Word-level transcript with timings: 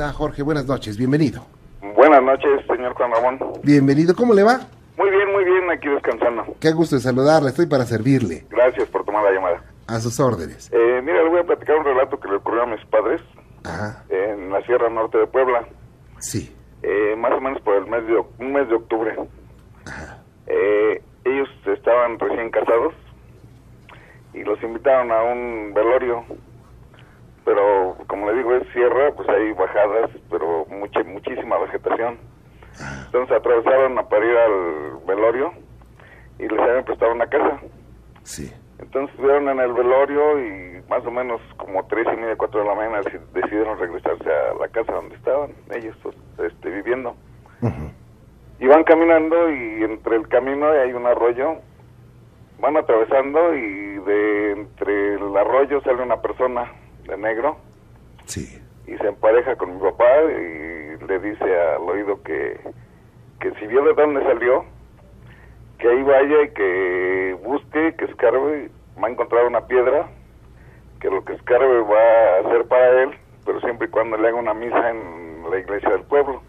está 0.00 0.14
Jorge? 0.14 0.42
Buenas 0.42 0.64
noches, 0.64 0.96
bienvenido. 0.96 1.44
Buenas 1.94 2.22
noches, 2.22 2.64
señor 2.66 2.94
Juan 2.94 3.10
Ramón. 3.10 3.38
Bienvenido, 3.62 4.14
¿cómo 4.16 4.32
le 4.32 4.42
va? 4.42 4.60
Muy 4.96 5.10
bien, 5.10 5.30
muy 5.30 5.44
bien, 5.44 5.70
aquí 5.70 5.88
descansando. 5.88 6.56
Qué 6.58 6.72
gusto 6.72 6.96
de 6.96 7.02
saludarle, 7.02 7.50
estoy 7.50 7.66
para 7.66 7.84
servirle. 7.84 8.46
Gracias 8.48 8.88
por 8.88 9.04
tomar 9.04 9.24
la 9.24 9.32
llamada. 9.32 9.62
A 9.88 10.00
sus 10.00 10.18
órdenes. 10.18 10.70
Eh, 10.72 11.02
mira, 11.04 11.22
le 11.22 11.28
voy 11.28 11.40
a 11.40 11.44
platicar 11.44 11.76
un 11.76 11.84
relato 11.84 12.18
que 12.18 12.28
le 12.28 12.36
ocurrió 12.36 12.62
a 12.62 12.66
mis 12.66 12.82
padres 12.86 13.20
Ajá, 13.62 14.02
en 14.08 14.50
la 14.50 14.62
Sierra 14.62 14.88
Norte 14.88 15.18
de 15.18 15.26
Puebla, 15.26 15.66
sí. 16.18 16.50
eh, 16.82 17.14
más 17.18 17.32
o 17.32 17.40
menos 17.42 17.60
por 17.60 17.74
el 17.76 17.86
mes 17.86 18.06
de, 18.06 18.24
un 18.38 18.52
mes 18.54 18.66
de 18.70 18.76
octubre. 18.76 19.14
Eh, 20.46 21.02
ellos 21.26 21.48
estaban 21.66 22.18
recién 22.18 22.50
casados 22.50 22.94
y 24.32 24.44
los 24.44 24.62
invitaron 24.62 25.12
a 25.12 25.22
un 25.24 25.74
velorio, 25.74 26.24
pero 27.50 27.96
como 28.06 28.30
le 28.30 28.36
digo 28.38 28.54
es 28.54 28.68
sierra, 28.72 29.10
pues 29.10 29.28
hay 29.28 29.50
bajadas, 29.54 30.08
pero 30.30 30.64
mucha, 30.66 31.02
muchísima 31.02 31.58
vegetación. 31.58 32.16
Entonces 33.06 33.36
atravesaron 33.36 33.98
a 33.98 34.08
para 34.08 34.24
ir 34.24 34.36
al 34.36 34.98
velorio 35.04 35.52
y 36.38 36.46
les 36.46 36.60
habían 36.60 36.84
prestado 36.84 37.10
una 37.12 37.26
casa. 37.26 37.58
Sí. 38.22 38.52
Entonces 38.78 39.10
estuvieron 39.16 39.48
en 39.48 39.58
el 39.58 39.72
velorio 39.72 40.38
y 40.38 40.82
más 40.88 41.04
o 41.04 41.10
menos 41.10 41.40
como 41.56 41.84
tres 41.88 42.06
y 42.12 42.16
media, 42.16 42.36
cuatro 42.36 42.60
de 42.60 42.68
la 42.68 42.74
mañana 42.76 43.00
deci- 43.00 43.20
decidieron 43.34 43.78
regresarse 43.80 44.30
a 44.30 44.54
la 44.54 44.68
casa 44.68 44.92
donde 44.92 45.16
estaban 45.16 45.50
ellos 45.74 45.96
pues, 46.04 46.14
este, 46.52 46.70
viviendo. 46.70 47.16
Ujú. 47.62 47.90
Y 48.60 48.66
van 48.68 48.84
caminando 48.84 49.50
y 49.50 49.82
entre 49.82 50.14
el 50.16 50.28
camino 50.28 50.68
hay 50.70 50.92
un 50.92 51.04
arroyo. 51.04 51.56
Van 52.60 52.76
atravesando 52.76 53.54
y 53.54 53.98
de 54.06 54.52
entre 54.52 55.14
el 55.14 55.36
arroyo 55.36 55.80
sale 55.80 56.00
una 56.00 56.22
persona 56.22 56.70
de 57.06 57.16
negro 57.16 57.56
Sí. 58.26 58.60
y 58.86 58.96
se 58.96 59.08
empareja 59.08 59.56
con 59.56 59.74
mi 59.74 59.80
papá 59.80 60.06
y 60.24 61.04
le 61.06 61.18
dice 61.20 61.44
al 61.44 61.82
oído 61.82 62.22
que, 62.22 62.60
que 63.40 63.50
si 63.54 63.66
vio 63.66 63.82
de 63.84 63.94
dónde 63.94 64.22
salió, 64.22 64.64
que 65.78 65.88
ahí 65.88 66.02
vaya 66.02 66.42
y 66.44 66.50
que 66.50 67.38
busque, 67.42 67.94
que 67.96 68.04
escarbe, 68.04 68.70
va 69.02 69.08
a 69.08 69.10
encontrar 69.10 69.46
una 69.46 69.66
piedra, 69.66 70.08
que 71.00 71.08
lo 71.10 71.24
que 71.24 71.32
escarbe 71.32 71.80
va 71.82 71.96
a 71.98 72.40
hacer 72.46 72.66
para 72.68 73.02
él, 73.02 73.10
pero 73.46 73.60
siempre 73.60 73.88
y 73.88 73.90
cuando 73.90 74.16
le 74.18 74.28
haga 74.28 74.36
una 74.36 74.54
misa 74.54 74.90
en 74.90 75.50
la 75.50 75.58
iglesia 75.58 75.88
del 75.90 76.02
pueblo. 76.02 76.42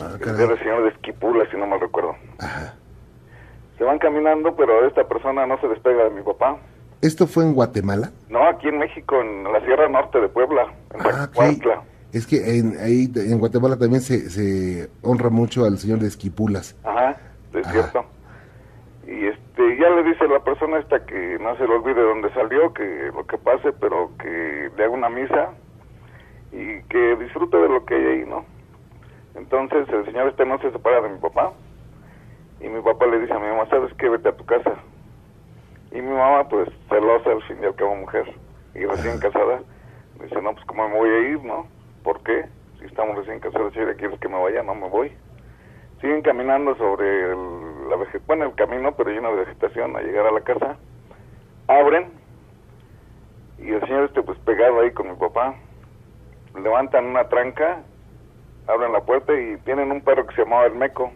Ah, 0.00 0.16
El 0.20 0.58
señor 0.60 0.82
de 0.84 0.90
Esquipula, 0.90 1.44
si 1.50 1.56
no 1.56 1.66
mal 1.66 1.80
recuerdo. 1.80 2.14
Ajá. 2.38 2.74
Se 3.76 3.84
van 3.84 3.98
caminando, 3.98 4.54
pero 4.54 4.86
esta 4.86 5.04
persona 5.08 5.46
no 5.46 5.58
se 5.60 5.68
despega 5.68 6.04
de 6.04 6.10
mi 6.10 6.22
papá. 6.22 6.56
¿Esto 7.00 7.26
fue 7.26 7.44
en 7.44 7.54
Guatemala? 7.54 8.10
No, 8.28 8.44
aquí 8.48 8.68
en 8.68 8.78
México, 8.78 9.20
en 9.20 9.44
la 9.44 9.60
Sierra 9.64 9.88
Norte 9.88 10.20
de 10.20 10.28
Puebla, 10.28 10.72
en 10.94 11.00
Ah, 11.00 11.04
ok. 11.06 11.34
Zacuautla. 11.36 11.82
Es 12.12 12.26
que 12.26 12.58
en, 12.58 12.76
ahí 12.80 13.08
en 13.14 13.38
Guatemala 13.38 13.76
también 13.78 14.00
se, 14.00 14.30
se 14.30 14.88
honra 15.02 15.28
mucho 15.30 15.64
al 15.64 15.78
señor 15.78 15.98
de 15.98 16.08
Esquipulas. 16.08 16.74
Ajá, 16.82 17.16
es 17.54 17.66
Ajá. 17.66 17.72
cierto. 17.72 18.04
Y 19.06 19.26
este, 19.26 19.78
ya 19.78 19.90
le 19.90 20.02
dice 20.04 20.26
la 20.26 20.40
persona 20.42 20.78
esta 20.78 21.04
que 21.06 21.38
no 21.40 21.56
se 21.56 21.66
le 21.66 21.74
olvide 21.74 22.00
dónde 22.02 22.32
salió, 22.34 22.72
que 22.72 23.10
lo 23.14 23.26
que 23.26 23.38
pase, 23.38 23.72
pero 23.72 24.10
que 24.18 24.70
le 24.76 24.84
haga 24.84 24.92
una 24.92 25.08
misa 25.10 25.50
y 26.52 26.82
que 26.88 27.16
disfrute 27.16 27.56
de 27.58 27.68
lo 27.68 27.84
que 27.84 27.94
hay 27.94 28.04
ahí, 28.04 28.24
¿no? 28.26 28.44
Entonces 29.36 29.86
el 29.90 30.04
señor 30.06 30.28
este 30.28 30.44
no 30.46 30.58
se 30.60 30.72
separa 30.72 31.00
de 31.02 31.10
mi 31.10 31.18
papá 31.18 31.52
y 32.60 32.68
mi 32.68 32.80
papá 32.82 33.06
le 33.06 33.20
dice 33.20 33.32
a 33.32 33.38
mi 33.38 33.46
mamá, 33.46 33.68
¿sabes 33.70 33.92
qué? 33.98 34.08
Vete 34.08 34.30
a 34.30 34.36
tu 34.36 34.44
casa. 34.46 34.72
Y 35.92 36.02
mi 36.02 36.14
mamá, 36.14 36.48
pues, 36.48 36.68
celosa 36.88 37.30
al 37.30 37.42
fin 37.44 37.58
y 37.62 37.66
al 37.66 37.74
cabo 37.74 37.96
mujer 37.96 38.24
y 38.74 38.84
recién 38.84 39.18
casada, 39.18 39.60
dice, 40.20 40.40
no, 40.42 40.52
pues, 40.52 40.64
¿cómo 40.66 40.88
me 40.88 40.96
voy 40.96 41.08
a 41.10 41.18
ir, 41.30 41.42
no? 41.44 41.66
¿Por 42.02 42.22
qué? 42.22 42.46
Si 42.78 42.84
estamos 42.84 43.16
recién 43.16 43.40
casados, 43.40 43.72
si 43.72 43.80
quieres 43.96 44.18
que 44.20 44.28
me 44.28 44.40
vaya, 44.40 44.62
no 44.62 44.74
me 44.74 44.88
voy 44.88 45.12
siguen 46.00 46.22
caminando 46.22 46.76
sobre 46.76 47.32
el, 47.32 47.88
la 47.88 47.96
vege- 47.96 48.20
bueno, 48.26 48.44
el 48.44 48.54
camino, 48.54 48.92
pero 48.92 49.10
lleno 49.10 49.30
de 49.30 49.44
vegetación, 49.44 49.96
a 49.96 50.00
llegar 50.00 50.26
a 50.26 50.32
la 50.32 50.40
casa. 50.40 50.76
Abren 51.66 52.12
y 53.58 53.72
el 53.72 53.80
señor 53.80 54.04
este 54.04 54.22
pues 54.22 54.38
pegado 54.40 54.80
ahí 54.80 54.90
con 54.92 55.08
mi 55.10 55.16
papá. 55.16 55.54
Levantan 56.54 57.06
una 57.06 57.28
tranca, 57.28 57.82
abren 58.66 58.92
la 58.92 59.00
puerta 59.00 59.32
y 59.34 59.56
tienen 59.64 59.90
un 59.90 60.00
perro 60.00 60.26
que 60.26 60.34
se 60.34 60.44
llamaba 60.44 60.66
el 60.66 60.74
Meco. 60.74 61.12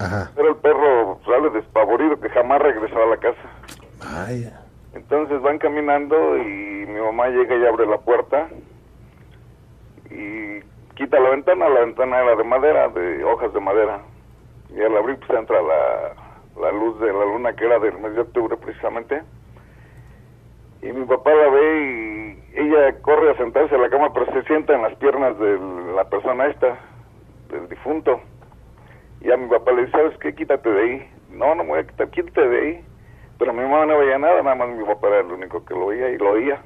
Ajá. 0.00 0.30
Pero 0.34 0.48
el 0.50 0.56
perro 0.56 1.20
sale 1.24 1.50
despavorido 1.50 2.20
que 2.20 2.28
jamás 2.30 2.60
regresó 2.60 3.02
a 3.02 3.06
la 3.06 3.16
casa. 3.16 3.38
Entonces 4.94 5.40
van 5.42 5.58
caminando 5.58 6.36
y 6.38 6.86
mi 6.86 7.00
mamá 7.00 7.28
llega 7.28 7.56
y 7.56 7.66
abre 7.66 7.86
la 7.86 7.98
puerta 7.98 8.48
y 10.10 10.60
quita 10.94 11.18
la 11.18 11.30
ventana. 11.30 11.68
La 11.68 11.80
ventana 11.80 12.20
era 12.20 12.36
de 12.36 12.44
madera, 12.44 12.88
de 12.88 13.24
hojas 13.24 13.52
de 13.52 13.60
madera. 13.60 14.00
Y 14.74 14.80
al 14.80 14.96
abrir 14.96 15.18
pues 15.18 15.38
entra 15.38 15.60
la, 15.62 16.14
la 16.60 16.72
luz 16.72 16.98
de 17.00 17.12
la 17.12 17.24
luna 17.24 17.54
que 17.54 17.64
era 17.64 17.78
del 17.78 17.98
mes 17.98 18.14
de 18.14 18.20
octubre 18.20 18.56
precisamente. 18.56 19.22
Y 20.82 20.92
mi 20.92 21.04
papá 21.06 21.34
la 21.34 21.48
ve 21.48 22.40
y 22.54 22.60
ella 22.60 23.00
corre 23.00 23.30
a 23.30 23.36
sentarse 23.36 23.74
a 23.74 23.78
la 23.78 23.88
cama 23.88 24.12
pero 24.12 24.26
se 24.32 24.42
sienta 24.42 24.74
en 24.74 24.82
las 24.82 24.94
piernas 24.96 25.38
de 25.38 25.58
la 25.96 26.04
persona 26.08 26.46
esta, 26.46 26.78
del 27.50 27.68
difunto. 27.68 28.20
Y 29.20 29.30
a 29.30 29.36
mi 29.36 29.48
papá 29.48 29.72
le 29.72 29.86
dice, 29.86 29.92
¿sabes 29.92 30.18
qué? 30.18 30.34
Quítate 30.34 30.68
de 30.70 30.82
ahí. 30.82 31.10
No, 31.30 31.54
no 31.54 31.64
me 31.64 31.70
voy 31.70 31.78
a 31.80 31.86
quitar, 31.86 32.10
quítate 32.10 32.48
de 32.48 32.60
ahí. 32.60 32.84
Pero 33.38 33.52
mi 33.52 33.62
mamá 33.62 33.86
no 33.86 33.98
veía 33.98 34.18
nada, 34.18 34.42
nada 34.42 34.54
más 34.56 34.68
mi 34.68 34.84
papá 34.84 35.08
era 35.08 35.20
el 35.20 35.32
único 35.32 35.64
que 35.64 35.74
lo 35.74 35.86
oía 35.86 36.08
y 36.10 36.18
lo 36.18 36.30
oía. 36.32 36.60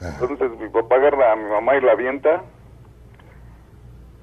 Ajá. 0.00 0.18
Entonces 0.22 0.58
mi 0.58 0.68
papá 0.68 0.96
agarra 0.96 1.32
a 1.32 1.36
mi 1.36 1.44
mamá 1.50 1.76
y 1.76 1.80
la 1.82 1.92
avienta. 1.92 2.42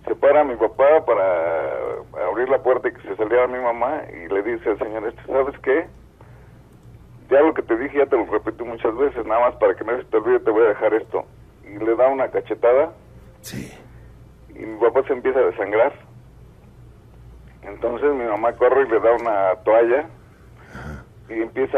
Se 0.05 0.15
para 0.15 0.41
a 0.41 0.43
mi 0.43 0.55
papá 0.55 1.05
para 1.05 2.25
abrir 2.29 2.49
la 2.49 2.59
puerta 2.63 2.87
y 2.87 2.93
que 2.93 3.01
se 3.01 3.15
saliera 3.17 3.45
mi 3.47 3.59
mamá 3.59 4.03
y 4.11 4.27
le 4.33 4.41
dice 4.41 4.69
al 4.69 4.79
señor 4.79 5.05
este, 5.07 5.21
¿sabes 5.25 5.57
qué? 5.59 5.85
Ya 7.29 7.41
lo 7.41 7.53
que 7.53 7.61
te 7.61 7.77
dije 7.77 7.97
ya 7.97 8.05
te 8.05 8.15
lo 8.15 8.25
repetí 8.25 8.63
muchas 8.63 8.95
veces, 8.95 9.25
nada 9.25 9.41
más 9.49 9.55
para 9.57 9.75
que 9.75 9.83
no 9.83 9.97
se 9.97 10.05
te 10.05 10.17
olvide 10.17 10.39
te 10.39 10.49
voy 10.49 10.63
a 10.63 10.69
dejar 10.69 10.93
esto. 10.93 11.25
Y 11.65 11.77
le 11.77 11.95
da 11.95 12.07
una 12.07 12.29
cachetada 12.29 12.93
Sí. 13.41 13.69
y 14.49 14.59
mi 14.65 14.79
papá 14.79 15.03
se 15.03 15.13
empieza 15.13 15.39
a 15.39 15.43
desangrar. 15.43 15.91
Entonces 17.63 18.13
mi 18.13 18.23
mamá 18.23 18.53
corre 18.53 18.83
y 18.83 18.89
le 18.89 18.99
da 19.01 19.11
una 19.11 19.55
toalla 19.65 20.05
y 21.29 21.41
empieza 21.41 21.77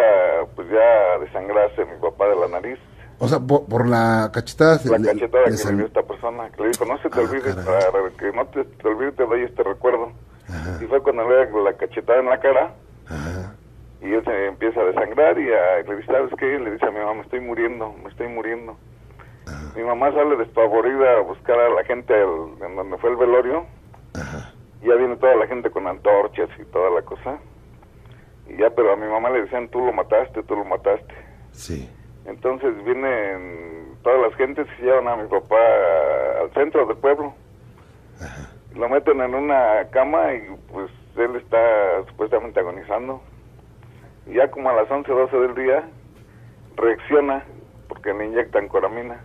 pues 0.55 0.67
ya 0.69 1.15
a 1.15 1.19
desangrarse 1.19 1.85
mi 1.85 1.99
papá 2.01 2.27
de 2.27 2.35
la 2.35 2.47
nariz. 2.47 2.79
O 3.21 3.27
sea, 3.27 3.39
por, 3.39 3.65
por 3.65 3.87
la 3.87 4.29
cachetada... 4.33 4.79
La 4.85 4.97
le- 4.97 5.07
cachetada 5.13 5.43
le 5.45 5.51
que 5.51 5.57
sal- 5.57 5.71
le 5.73 5.77
dio 5.79 5.87
esta 5.87 6.03
persona, 6.03 6.49
que 6.51 6.61
le 6.63 6.69
dijo, 6.69 6.85
no 6.85 6.97
se 6.99 7.09
te 7.09 7.19
Ah, 7.19 7.23
olvide, 7.23 7.53
para 7.53 8.09
que 8.17 8.31
no 8.31 8.45
te, 8.47 8.63
te 8.63 8.87
olvide 8.87 9.11
te 9.11 9.25
doy 9.25 9.43
este 9.43 9.63
recuerdo. 9.63 10.11
Ajá. 10.47 10.79
Y 10.83 10.87
fue 10.87 11.01
cuando 11.01 11.29
le 11.29 11.35
da 11.45 11.59
la 11.63 11.73
cachetada 11.73 12.19
en 12.19 12.25
la 12.27 12.39
cara 12.39 12.73
Ajá. 13.07 13.55
y 14.01 14.13
él 14.13 14.23
se 14.23 14.45
empieza 14.47 14.79
a 14.79 14.85
desangrar 14.85 15.37
y 15.37 15.51
a, 15.51 15.81
le 15.85 15.95
dice, 15.97 16.07
¿sabes 16.11 16.31
qué? 16.39 16.45
Le 16.59 16.71
dice 16.71 16.85
a 16.85 16.91
mi 16.91 16.99
mamá, 16.99 17.15
me 17.15 17.21
estoy 17.21 17.41
muriendo, 17.41 17.93
me 18.03 18.09
estoy 18.09 18.27
muriendo. 18.29 18.77
Mi 19.75 19.83
mamá 19.83 20.11
sale 20.13 20.35
despavorida 20.37 21.17
a 21.17 21.21
buscar 21.21 21.59
a 21.59 21.69
la 21.69 21.83
gente 21.83 22.13
al- 22.13 22.63
en 22.65 22.75
donde 22.75 22.97
fue 22.99 23.09
el 23.09 23.17
velorio. 23.17 23.65
Ajá. 24.15 24.53
Y 24.81 24.87
ya 24.87 24.95
viene 24.95 25.15
toda 25.17 25.35
la 25.35 25.47
gente 25.47 25.69
con 25.71 25.87
antorchas 25.87 26.49
y 26.59 26.63
toda 26.65 26.89
la 26.91 27.01
cosa. 27.01 27.37
Y 28.49 28.57
ya, 28.57 28.69
pero 28.71 28.93
a 28.93 28.95
mi 28.95 29.07
mamá 29.07 29.29
le 29.29 29.43
decían, 29.43 29.69
tú 29.69 29.79
lo 29.79 29.93
mataste, 29.93 30.43
tú 30.43 30.55
lo 30.55 30.65
mataste. 30.65 31.13
Sí. 31.51 31.89
Entonces 32.25 32.83
vienen 32.83 33.95
todas 34.03 34.21
las 34.21 34.35
gentes 34.35 34.67
y 34.79 34.83
llevan 34.83 35.07
a 35.07 35.15
mi 35.15 35.27
papá 35.27 35.57
al 36.41 36.51
centro 36.53 36.85
del 36.85 36.97
pueblo. 36.97 37.33
Lo 38.75 38.89
meten 38.89 39.21
en 39.21 39.33
una 39.33 39.87
cama 39.91 40.33
y 40.33 40.41
pues 40.71 40.91
él 41.15 41.35
está 41.35 42.03
supuestamente 42.07 42.59
agonizando. 42.59 43.21
Y 44.27 44.33
ya 44.33 44.49
como 44.51 44.69
a 44.69 44.73
las 44.73 44.89
11 44.89 45.11
12 45.11 45.37
del 45.37 45.55
día 45.55 45.83
reacciona 46.75 47.43
porque 47.87 48.13
le 48.13 48.27
inyectan 48.27 48.67
coramina. 48.67 49.19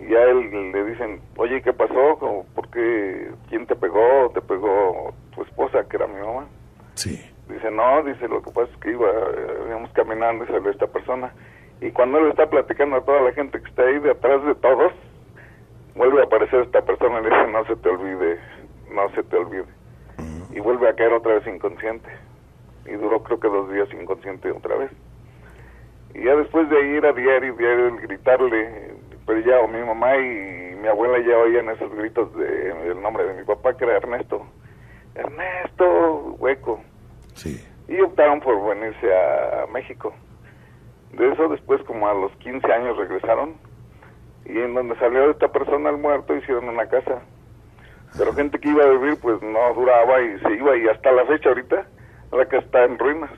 Y 0.00 0.10
ya 0.10 0.22
él 0.24 0.72
le 0.72 0.84
dicen, 0.84 1.20
oye, 1.36 1.62
¿qué 1.62 1.72
pasó? 1.72 2.44
¿Por 2.54 2.68
qué? 2.70 3.30
¿Quién 3.48 3.66
te 3.66 3.74
pegó? 3.74 4.30
¿Te 4.34 4.42
pegó 4.42 5.14
tu 5.34 5.42
esposa, 5.42 5.84
que 5.88 5.96
era 5.96 6.06
mi 6.06 6.20
mamá? 6.20 6.46
Sí. 6.94 7.18
Dice, 7.48 7.70
no, 7.70 8.02
dice, 8.02 8.26
lo 8.26 8.42
que 8.42 8.50
pasa 8.50 8.68
es 8.72 8.80
que 8.80 8.90
iba, 8.90 9.08
eh, 9.08 9.64
íbamos 9.68 9.90
caminando 9.92 10.44
y 10.44 10.48
salió 10.48 10.70
esta 10.70 10.88
persona. 10.88 11.32
Y 11.80 11.90
cuando 11.92 12.18
él 12.18 12.28
está 12.28 12.50
platicando 12.50 12.96
a 12.96 13.04
toda 13.04 13.20
la 13.20 13.32
gente 13.32 13.60
que 13.60 13.68
está 13.68 13.82
ahí 13.82 13.98
de 14.00 14.10
atrás 14.10 14.44
de 14.44 14.54
todos, 14.56 14.92
vuelve 15.94 16.22
a 16.22 16.24
aparecer 16.24 16.62
esta 16.62 16.82
persona 16.82 17.20
y 17.20 17.22
le 17.22 17.30
dice, 17.30 17.52
no 17.52 17.64
se 17.66 17.76
te 17.76 17.88
olvide, 17.88 18.40
no 18.90 19.08
se 19.10 19.22
te 19.22 19.36
olvide. 19.36 19.66
Y 20.50 20.60
vuelve 20.60 20.88
a 20.88 20.94
caer 20.94 21.12
otra 21.12 21.34
vez 21.34 21.46
inconsciente. 21.46 22.08
Y 22.86 22.92
duró 22.92 23.22
creo 23.22 23.38
que 23.38 23.48
dos 23.48 23.70
días 23.70 23.88
inconsciente 23.92 24.50
otra 24.50 24.76
vez. 24.76 24.90
Y 26.14 26.24
ya 26.24 26.34
después 26.34 26.68
de 26.68 26.96
ir 26.96 27.06
a 27.06 27.12
diario, 27.12 27.54
diario, 27.54 27.88
el 27.88 28.00
gritarle, 28.00 28.94
pero 29.26 29.38
ya 29.40 29.60
o 29.60 29.68
mi 29.68 29.80
mamá 29.80 30.16
y 30.16 30.74
mi 30.80 30.88
abuela 30.88 31.18
ya 31.20 31.36
oían 31.38 31.68
esos 31.68 31.94
gritos 31.94 32.34
de 32.36 32.70
el 32.90 33.02
nombre 33.02 33.24
de 33.24 33.34
mi 33.34 33.44
papá, 33.44 33.76
que 33.76 33.84
era 33.84 33.98
Ernesto. 33.98 34.46
Ernesto, 35.14 36.36
hueco 36.38 36.80
Sí. 37.36 37.64
y 37.88 38.00
optaron 38.00 38.40
por 38.40 38.56
venirse 38.68 39.06
a 39.14 39.66
México. 39.72 40.12
De 41.12 41.32
eso 41.32 41.48
después 41.48 41.80
como 41.84 42.08
a 42.08 42.14
los 42.14 42.32
15 42.38 42.66
años 42.72 42.96
regresaron 42.98 43.54
y 44.44 44.58
en 44.58 44.74
donde 44.74 44.96
salió 44.96 45.30
esta 45.30 45.48
persona 45.48 45.90
el 45.90 45.98
muerto 45.98 46.34
hicieron 46.36 46.68
una 46.68 46.86
casa. 46.88 47.20
Pero 48.18 48.32
gente 48.34 48.58
que 48.58 48.68
iba 48.70 48.84
a 48.84 48.88
vivir 48.90 49.18
pues 49.20 49.40
no 49.42 49.72
duraba 49.74 50.20
y 50.20 50.38
se 50.40 50.52
iba 50.54 50.76
y 50.76 50.88
hasta 50.88 51.12
la 51.12 51.24
fecha 51.26 51.48
ahorita 51.50 51.86
la 52.32 52.44
casa 52.46 52.64
está 52.64 52.84
en 52.84 52.98
ruinas. 52.98 53.30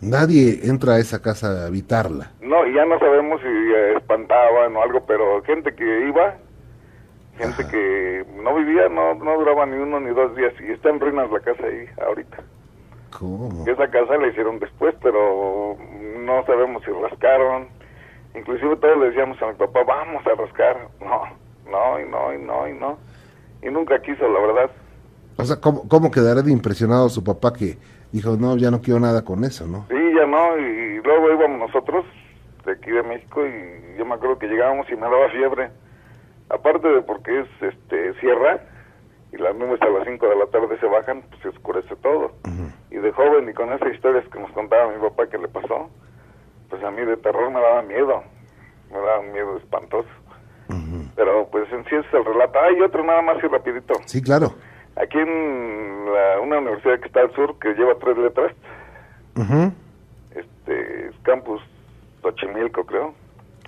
Nadie 0.00 0.60
entra 0.62 0.94
a 0.94 0.98
esa 0.98 1.20
casa 1.20 1.64
a 1.64 1.66
habitarla. 1.66 2.30
No, 2.40 2.64
y 2.66 2.72
ya 2.74 2.84
no 2.84 2.98
sabemos 3.00 3.40
si 3.40 3.48
eh, 3.48 3.94
espantaban 3.96 4.76
o 4.76 4.82
algo, 4.82 5.04
pero 5.06 5.42
gente 5.42 5.74
que 5.74 6.06
iba, 6.08 6.36
gente 7.36 7.62
Ajá. 7.62 7.70
que 7.70 8.24
no 8.42 8.54
vivía, 8.54 8.88
no, 8.88 9.14
no 9.14 9.38
duraba 9.38 9.66
ni 9.66 9.76
uno 9.76 9.98
ni 10.00 10.10
dos 10.10 10.36
días 10.36 10.54
y 10.60 10.72
está 10.72 10.90
en 10.90 11.00
ruinas 11.00 11.30
la 11.30 11.40
casa 11.40 11.64
ahí 11.64 11.86
ahorita. 12.06 12.38
¿Cómo? 13.16 13.64
Esa 13.66 13.88
casa 13.88 14.16
la 14.16 14.28
hicieron 14.28 14.58
después, 14.58 14.94
pero 15.02 15.76
no 16.18 16.44
sabemos 16.46 16.82
si 16.84 16.90
rascaron. 16.90 17.68
Inclusive 18.34 18.76
todos 18.76 18.98
le 18.98 19.06
decíamos 19.06 19.40
a 19.42 19.46
mi 19.46 19.54
papá, 19.54 19.82
vamos 19.84 20.26
a 20.26 20.34
rascar. 20.34 20.88
No, 21.00 21.22
no, 21.70 22.00
y 22.00 22.08
no, 22.08 22.34
y 22.34 22.38
no, 22.38 22.68
y 22.68 22.72
no. 22.74 22.98
Y 23.62 23.70
nunca 23.70 24.00
quiso, 24.00 24.28
la 24.28 24.40
verdad. 24.40 24.70
O 25.36 25.44
sea, 25.44 25.56
¿cómo, 25.60 25.88
cómo 25.88 26.10
quedará 26.10 26.42
de 26.42 26.52
impresionado 26.52 27.08
su 27.08 27.24
papá 27.24 27.52
que 27.52 27.78
dijo, 28.12 28.36
no, 28.36 28.56
ya 28.56 28.70
no 28.70 28.80
quiero 28.80 29.00
nada 29.00 29.24
con 29.24 29.44
eso, 29.44 29.66
¿no? 29.66 29.86
Sí, 29.88 29.96
ya 30.16 30.26
no, 30.26 30.58
y 30.58 31.00
luego 31.02 31.32
íbamos 31.32 31.60
nosotros 31.60 32.04
de 32.64 32.72
aquí 32.72 32.90
de 32.90 33.02
México 33.02 33.46
y 33.46 33.98
yo 33.98 34.04
me 34.04 34.14
acuerdo 34.14 34.38
que 34.38 34.46
llegábamos 34.46 34.86
y 34.90 34.94
me 34.94 35.02
daba 35.02 35.28
fiebre. 35.30 35.70
Aparte 36.50 36.88
de 36.88 37.02
porque 37.02 37.40
es 37.40 37.46
este 37.60 38.14
sierra 38.20 38.60
y 39.32 39.36
las 39.36 39.54
nubes 39.56 39.80
a 39.82 39.88
las 39.88 40.06
5 40.06 40.26
de 40.28 40.36
la 40.36 40.46
tarde 40.46 40.78
se 40.80 40.86
bajan, 40.86 41.22
pues 41.28 41.40
se 41.42 41.48
oscurece 41.48 41.94
todo. 41.96 42.32
Y 42.90 42.96
de 42.96 43.12
joven 43.12 43.48
y 43.48 43.52
con 43.52 43.70
esas 43.72 43.92
historias 43.92 44.24
que 44.32 44.38
nos 44.40 44.50
contaba 44.52 44.90
mi 44.90 44.98
papá 45.00 45.26
que 45.28 45.38
le 45.38 45.48
pasó, 45.48 45.90
pues 46.70 46.82
a 46.82 46.90
mí 46.90 47.04
de 47.04 47.16
terror 47.18 47.50
me 47.50 47.60
daba 47.60 47.82
miedo, 47.82 48.22
me 48.90 48.96
daba 48.98 49.20
un 49.20 49.32
miedo 49.32 49.56
espantoso. 49.58 50.08
Pero 51.16 51.48
pues 51.50 51.70
en 51.72 51.84
sí 51.86 51.96
es 51.96 52.06
el 52.14 52.24
relato. 52.24 52.58
Hay 52.60 52.80
otro 52.80 53.02
nada 53.04 53.22
más 53.22 53.36
y 53.42 53.46
rapidito. 53.48 53.94
Sí, 54.06 54.22
claro. 54.22 54.52
Aquí 54.96 55.18
en 55.18 56.06
la- 56.12 56.40
una 56.40 56.58
universidad 56.58 57.00
que 57.00 57.06
está 57.06 57.20
al 57.20 57.34
sur, 57.34 57.58
que 57.58 57.74
lleva 57.74 57.94
tres 58.00 58.16
letras, 58.18 58.52
Ujú. 59.36 59.72
este, 60.34 61.08
es 61.08 61.14
Campus 61.22 61.60
Xochimilco 62.22 62.84
creo. 62.84 63.14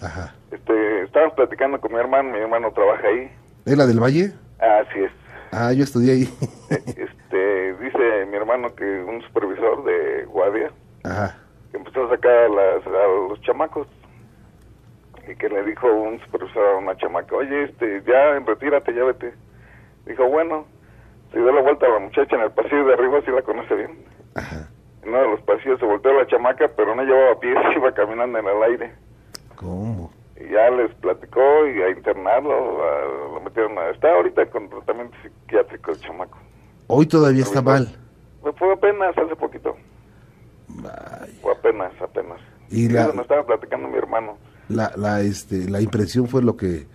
Ajá. 0.01 0.35
Este, 0.51 1.03
estábamos 1.03 1.35
platicando 1.35 1.81
con 1.81 1.93
mi 1.93 1.99
hermano, 1.99 2.31
mi 2.33 2.39
hermano 2.39 2.71
trabaja 2.73 3.07
ahí. 3.09 3.31
¿Es 3.67 3.77
la 3.77 3.87
del 3.87 4.01
Valle? 4.01 4.33
Así 4.59 5.01
es. 5.01 5.13
Ah, 5.53 5.73
yo 5.73 5.85
estudié 5.85 6.13
ahí. 6.13 6.35
Este, 6.71 7.75
dice 7.75 8.27
mi 8.31 8.37
hermano 8.37 8.75
que 8.75 8.85
un 8.85 9.21
supervisor 9.23 9.85
de 9.85 10.25
guardia 10.27 10.71
Ajá. 11.05 11.37
que 11.71 11.79
empezó 11.79 12.05
a 12.07 12.11
sacar 12.11 12.33
a, 12.33 12.49
las- 12.49 12.87
a 12.87 13.07
los 13.29 13.41
chamacos 13.43 13.89
y 15.29 15.35
que 15.37 15.49
le 15.49 15.65
dijo 15.65 15.87
un 15.93 16.21
supervisor 16.21 16.65
a 16.75 16.77
una 16.79 16.97
chamaca, 16.97 17.35
oye, 17.37 17.65
este, 17.65 18.03
ya 18.07 18.39
retírate, 18.47 18.95
ya 18.95 19.05
vete. 19.05 19.33
Dijo, 20.07 20.27
bueno, 20.29 20.67
se 21.33 21.39
dio 21.39 21.53
la 21.53 21.61
vuelta 21.63 21.87
a 21.87 21.91
la 21.91 21.99
muchacha 21.99 22.37
en 22.37 22.43
el 22.43 22.51
pasillo 22.53 22.87
de 22.87 22.95
arriba, 22.95 23.21
si 23.25 23.31
la 23.31 23.43
conoce 23.43 23.75
bien. 23.75 24.05
Ajá. 24.35 24.69
En 25.03 25.09
uno 25.11 25.19
de 25.19 25.29
los 25.29 25.41
pasillos 25.43 25.79
se 25.81 25.87
volteó 25.87 26.13
la 26.13 26.27
chamaca, 26.27 26.69
pero 26.77 26.95
no 26.95 27.03
llevaba 27.03 27.39
pies, 27.41 27.57
iba 27.77 27.93
caminando 27.93 28.39
en 28.39 28.47
el 28.47 28.63
aire. 28.63 28.93
¿Cómo? 29.57 29.90
Ya 30.51 30.71
les 30.71 30.93
platicó 30.97 31.41
y 31.67 31.81
a 31.83 31.91
internarlo, 31.91 32.83
a- 32.83 33.35
lo 33.35 33.41
metieron 33.41 33.79
a... 33.79 33.91
Está 33.91 34.13
ahorita 34.15 34.47
con 34.51 34.69
tratamiento 34.69 35.17
psiquiátrico 35.23 35.93
el 35.93 36.01
chamaco. 36.01 36.39
Hoy 36.89 37.07
todavía 37.07 37.43
está 37.43 37.63
mal. 37.63 37.87
Fue- 38.43 38.53
Fue 38.55 38.73
apenas 38.73 39.17
hace 39.17 39.37
poquito, 39.37 39.77
Vaya. 40.69 41.27
fue 41.43 41.53
apenas, 41.53 41.93
apenas. 42.01 42.39
Y 42.71 42.89
la- 42.89 43.03
eso 43.03 43.15
me 43.15 43.23
estaba 43.23 43.45
platicando 43.45 43.89
mi 43.89 43.99
hermano. 43.99 44.39
La, 44.69 44.93
la, 44.97 45.21
este, 45.21 45.69
la 45.69 45.81
impresión 45.81 46.27
fue 46.29 46.43
lo 46.43 46.57
que 46.57 46.87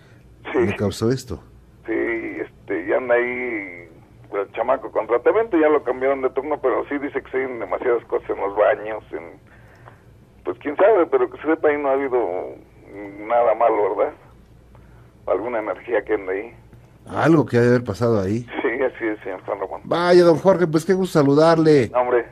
Sí. 0.52 0.58
le 0.60 0.74
causó 0.76 1.10
esto. 1.10 1.42
Sí, 1.86 1.92
este, 1.92 2.86
ya 2.88 2.96
anda 2.96 3.14
ahí 3.14 3.88
el 4.32 4.52
chamaco 4.52 4.90
con 4.90 5.06
tratamiento, 5.06 5.58
ya 5.58 5.68
lo 5.68 5.82
cambiaron 5.84 6.22
de 6.22 6.30
turno, 6.30 6.58
pero 6.60 6.84
sí 6.88 6.98
dice 6.98 7.22
que 7.22 7.30
se 7.30 7.38
demasiadas 7.38 8.04
cosas 8.06 8.28
en 8.30 8.36
los 8.40 8.56
baños, 8.56 9.04
en, 9.12 9.38
pues 10.44 10.58
quién 10.58 10.76
sabe, 10.76 11.06
pero 11.06 11.30
que 11.30 11.40
sepa 11.42 11.68
ahí 11.68 11.78
no 11.80 11.88
ha 11.88 11.92
habido 11.92 12.18
nada 13.26 13.54
malo, 13.54 13.96
¿verdad? 13.96 14.14
Alguna 15.26 15.58
energía 15.58 16.04
que 16.04 16.14
anda 16.14 16.32
ahí. 16.32 16.54
Algo 17.06 17.46
que 17.46 17.56
ha 17.56 17.60
de 17.60 17.68
haber 17.68 17.84
pasado 17.84 18.20
ahí. 18.20 18.46
Sí, 18.62 18.82
así 18.82 19.06
es, 19.06 19.18
señor 19.20 19.40
San 19.46 19.58
Ramón. 19.60 19.80
Vaya, 19.84 20.22
don 20.24 20.38
Jorge, 20.38 20.66
pues 20.66 20.84
qué 20.84 20.94
gusto 20.94 21.18
saludarle. 21.18 21.88
No, 21.92 22.00
hombre, 22.00 22.26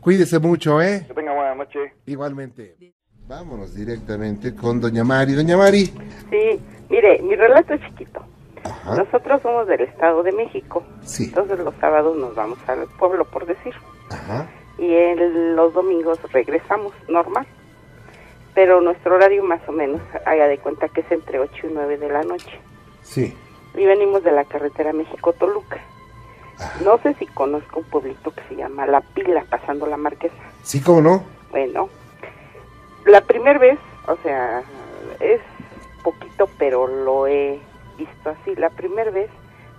Cuídese 0.00 0.38
mucho, 0.38 0.80
¿eh? 0.80 1.04
que 1.08 1.14
tenga 1.14 1.32
buena 1.34 1.54
noche. 1.56 1.92
Igualmente. 2.06 2.76
Vámonos 3.26 3.74
directamente 3.74 4.54
con 4.54 4.80
doña 4.80 5.02
Mari. 5.02 5.32
Doña 5.32 5.56
Mari. 5.56 5.86
Sí, 6.30 6.60
mire, 6.88 7.20
mi 7.22 7.34
relato 7.34 7.74
es 7.74 7.80
chiquito. 7.82 8.24
Ajá. 8.62 8.94
Nosotros 8.96 9.42
somos 9.42 9.66
del 9.66 9.80
Estado 9.80 10.22
de 10.22 10.30
México. 10.30 10.84
Sí. 11.02 11.24
Entonces 11.24 11.58
los 11.58 11.74
sábados 11.80 12.16
nos 12.16 12.36
vamos 12.36 12.58
al 12.68 12.86
pueblo, 13.00 13.24
por 13.24 13.46
decir. 13.46 13.74
Ajá. 14.10 14.46
Y 14.78 14.92
el- 14.94 15.56
los 15.56 15.74
domingos 15.74 16.20
regresamos, 16.32 16.92
normal. 17.08 17.44
Pero 18.56 18.80
nuestro 18.80 19.14
horario 19.14 19.44
más 19.44 19.60
o 19.68 19.72
menos, 19.72 20.00
haga 20.24 20.48
de 20.48 20.56
cuenta 20.56 20.88
que 20.88 21.02
es 21.02 21.12
entre 21.12 21.38
8 21.38 21.66
y 21.68 21.72
9 21.74 21.98
de 21.98 22.08
la 22.08 22.22
noche. 22.22 22.58
Sí. 23.02 23.36
Y 23.74 23.84
venimos 23.84 24.24
de 24.24 24.32
la 24.32 24.46
carretera 24.46 24.94
México-Toluca. 24.94 25.78
No 26.82 26.96
sé 27.02 27.12
si 27.18 27.26
conozco 27.26 27.80
un 27.80 27.84
pueblito 27.84 28.30
que 28.30 28.40
se 28.48 28.56
llama 28.56 28.86
La 28.86 29.02
Pila, 29.02 29.44
pasando 29.50 29.86
la 29.86 29.98
Marquesa. 29.98 30.34
Sí, 30.62 30.80
¿cómo 30.80 31.02
no? 31.02 31.22
Bueno, 31.50 31.90
la 33.04 33.20
primera 33.20 33.58
vez, 33.58 33.78
o 34.08 34.16
sea, 34.22 34.62
es 35.20 35.40
poquito, 36.02 36.48
pero 36.58 36.86
lo 36.86 37.26
he 37.26 37.60
visto 37.98 38.30
así. 38.30 38.54
La 38.56 38.70
primera 38.70 39.10
vez 39.10 39.28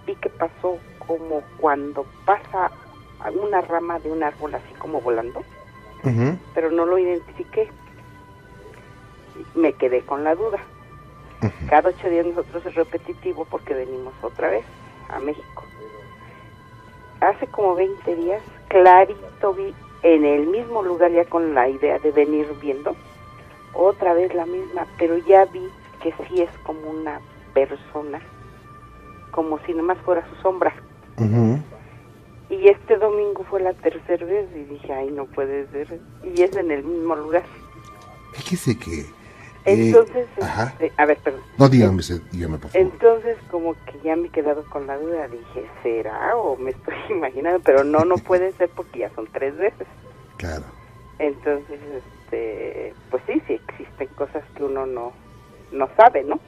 vi 0.06 0.13
que 0.18 0.30
pasó 0.30 0.77
como 1.00 1.41
cuando 1.59 2.06
pasa 2.25 2.69
una 3.41 3.62
rama 3.62 3.97
de 3.97 4.12
un 4.12 4.21
árbol 4.21 4.53
así 4.53 4.71
como 4.77 5.01
volando, 5.01 5.39
Ujú. 6.03 6.38
pero 6.53 6.69
no 6.69 6.85
lo 6.85 7.00
identifiqué. 7.00 7.71
Me 9.55 9.73
quedé 9.73 10.01
con 10.01 10.23
la 10.23 10.35
duda. 10.35 10.59
Cada 11.69 11.89
ocho 11.89 12.09
días 12.09 12.25
nosotros 12.25 12.65
es 12.65 12.75
repetitivo 12.75 13.45
porque 13.45 13.73
venimos 13.73 14.13
otra 14.21 14.49
vez 14.49 14.65
a 15.09 15.19
México. 15.19 15.63
Hace 17.21 17.47
como 17.47 17.75
20 17.75 18.15
días, 18.15 18.41
clarito 18.69 19.53
vi 19.53 19.73
en 20.03 20.25
el 20.25 20.47
mismo 20.47 20.83
lugar 20.83 21.11
ya 21.11 21.25
con 21.25 21.53
la 21.53 21.67
idea 21.69 21.99
de 21.99 22.11
venir 22.11 22.47
viendo, 22.61 22.95
otra 23.73 24.13
vez 24.13 24.33
la 24.33 24.45
misma, 24.45 24.87
pero 24.97 25.17
ya 25.17 25.45
vi 25.45 25.67
que 26.01 26.13
sí 26.27 26.41
es 26.41 26.49
como 26.63 26.89
una 26.89 27.19
persona, 27.53 28.19
como 29.31 29.59
si 29.59 29.73
nomás 29.73 29.97
fuera 29.99 30.27
su 30.29 30.35
sombra. 30.41 30.73
Y 32.49 32.67
este 32.69 32.97
domingo 32.97 33.44
fue 33.49 33.61
la 33.61 33.73
tercera 33.73 34.25
vez 34.25 34.47
y 34.56 34.63
dije, 34.63 34.94
ay, 34.94 35.11
no 35.11 35.25
puede 35.25 35.67
ser. 35.67 35.99
Y 36.23 36.41
es 36.41 36.56
en 36.56 36.71
el 36.71 36.83
mismo 36.83 37.15
lugar. 37.15 37.44
Fíjese 38.33 38.77
que... 38.77 39.17
Entonces, 39.68 40.28
este, 40.38 40.92
a 40.97 41.06
ver, 41.06 41.18
perdón. 41.18 41.42
No, 41.57 41.68
dígame, 41.68 42.02
dígame, 42.31 42.57
por 42.57 42.71
favor. 42.71 42.88
Entonces, 42.94 43.38
como 43.52 43.74
que 43.86 44.00
ya 44.04 44.16
me 44.16 44.28
he 44.28 44.31
quedado 44.31 44.64
con 44.69 44.88
la 44.88 44.97
duda, 44.97 45.28
dije, 45.28 45.68
¿será 45.83 46.38
o 46.38 46.56
me 46.56 46.71
estoy 46.71 46.95
imaginando? 47.09 47.59
Pero 47.64 47.83
no, 47.83 48.06
no 48.06 48.16
puede 48.16 48.54
ser 48.54 48.69
porque 48.69 49.00
ya 49.00 49.09
son 49.14 49.28
tres 49.31 49.57
veces. 49.57 49.88
Claro. 50.38 50.64
Entonces, 51.19 51.80
este, 52.26 52.94
pues 53.12 53.24
sí, 53.28 53.42
sí 53.47 53.54
existen 53.54 54.07
cosas 54.16 54.44
que 54.56 54.64
uno 54.64 54.86
no, 54.86 55.12
no 55.71 55.90
sabe, 55.97 56.24
¿no? 56.24 56.40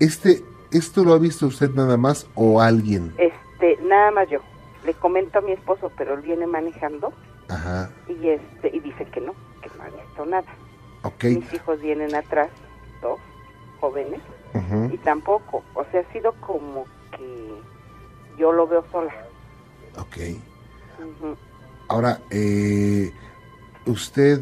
Este, 0.00 0.42
¿Esto 0.72 1.04
lo 1.04 1.12
ha 1.14 1.18
visto 1.18 1.46
usted 1.46 1.70
nada 1.70 1.96
más 1.96 2.28
o 2.34 2.60
alguien? 2.60 3.12
Este, 3.18 3.76
nada 3.82 4.10
más 4.10 4.28
yo. 4.28 4.40
Le 4.84 4.94
comento 4.94 5.38
a 5.38 5.42
mi 5.42 5.52
esposo, 5.52 5.92
pero 5.96 6.14
él 6.14 6.22
viene 6.22 6.46
manejando 6.46 7.12
Ajá. 7.48 7.90
y 8.08 8.28
este 8.28 8.74
y 8.74 8.80
dice 8.80 9.04
que 9.06 9.20
no, 9.20 9.34
que 9.62 9.68
no 9.76 9.82
ha 9.82 9.88
visto 9.88 10.24
nada. 10.24 10.46
Mis 11.22 11.52
hijos 11.52 11.80
vienen 11.80 12.14
atrás, 12.14 12.50
dos 13.00 13.18
jóvenes, 13.80 14.20
y 14.92 14.96
tampoco, 14.98 15.62
o 15.74 15.84
sea, 15.90 16.00
ha 16.00 16.12
sido 16.12 16.32
como 16.40 16.84
que 17.16 17.62
yo 18.38 18.52
lo 18.52 18.66
veo 18.66 18.84
sola. 18.90 19.12
Ok. 19.98 20.18
Ahora, 21.88 22.20
eh, 22.30 23.10
usted, 23.86 24.40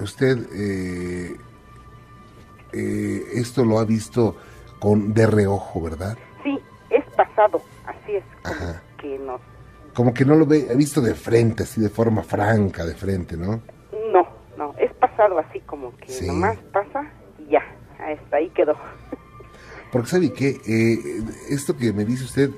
usted, 0.00 0.38
eh, 0.52 1.36
eh, 2.72 3.24
esto 3.34 3.64
lo 3.64 3.78
ha 3.78 3.84
visto 3.84 4.36
con 4.78 5.14
de 5.14 5.26
reojo, 5.26 5.80
¿verdad? 5.80 6.18
Sí, 6.42 6.58
es 6.90 7.04
pasado, 7.14 7.62
así 7.86 8.16
es 8.16 8.24
como 8.42 8.54
Ajá. 8.54 8.82
que 8.98 9.18
nos... 9.18 9.40
Como 9.94 10.12
que 10.12 10.24
no 10.24 10.34
lo 10.34 10.44
ve, 10.44 10.68
ha 10.70 10.74
visto 10.74 11.00
de 11.00 11.14
frente, 11.14 11.62
así 11.62 11.80
de 11.80 11.88
forma 11.88 12.22
franca, 12.22 12.84
de 12.84 12.94
frente, 12.94 13.36
¿no? 13.36 13.62
Pasado 15.16 15.38
así 15.38 15.60
como 15.60 15.96
que 15.96 16.08
Sí. 16.12 16.26
nomás 16.26 16.56
pasa 16.72 17.04
y 17.38 17.52
ya, 17.52 17.62
hasta 17.98 18.36
ahí 18.36 18.50
quedó. 18.50 18.74
Porque 19.92 20.08
sabe 20.08 20.32
que 20.32 20.60
esto 21.48 21.76
que 21.76 21.92
me 21.92 22.04
dice 22.04 22.24
usted 22.24 22.50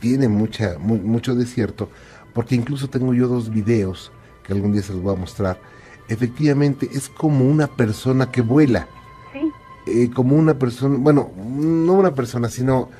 tiene 0.00 0.28
mucha, 0.28 0.76
mu- 0.78 0.98
mucho 0.98 1.34
de 1.34 1.46
cierto, 1.46 1.88
porque 2.34 2.54
incluso 2.54 2.88
tengo 2.88 3.14
yo 3.14 3.26
dos 3.26 3.48
videos 3.50 4.12
que 4.44 4.52
algún 4.52 4.72
día 4.72 4.82
se 4.82 4.92
los 4.92 5.02
voy 5.02 5.14
a 5.14 5.18
mostrar. 5.18 5.58
Efectivamente, 6.08 6.88
es 6.92 7.08
como 7.08 7.44
una 7.46 7.66
persona 7.68 8.30
que 8.30 8.42
vuela. 8.42 8.86
Sí, 9.32 9.50
eh, 9.86 10.10
como 10.14 10.36
una 10.36 10.54
persona, 10.58 10.96
bueno, 11.00 11.30
no 11.36 11.94
una 11.94 12.14
persona, 12.14 12.48
sino 12.50 12.90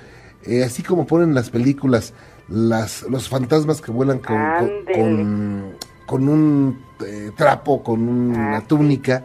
eh, 0.45 0.65
así 0.65 0.83
como 0.83 1.07
ponen 1.07 1.35
las 1.35 1.51
películas, 1.51 2.15
las, 2.49 3.03
los 3.03 3.29
fantasmas 3.29 3.83
que 3.83 3.91
vuelan 3.91 4.19
con, 4.21 4.39
con, 4.59 4.71
con, 4.95 5.73
con 6.07 6.29
un 6.29 6.84
eh, 7.07 7.31
trapo, 7.37 7.83
con 7.83 8.09
una 8.09 8.61
túnica, 8.67 9.25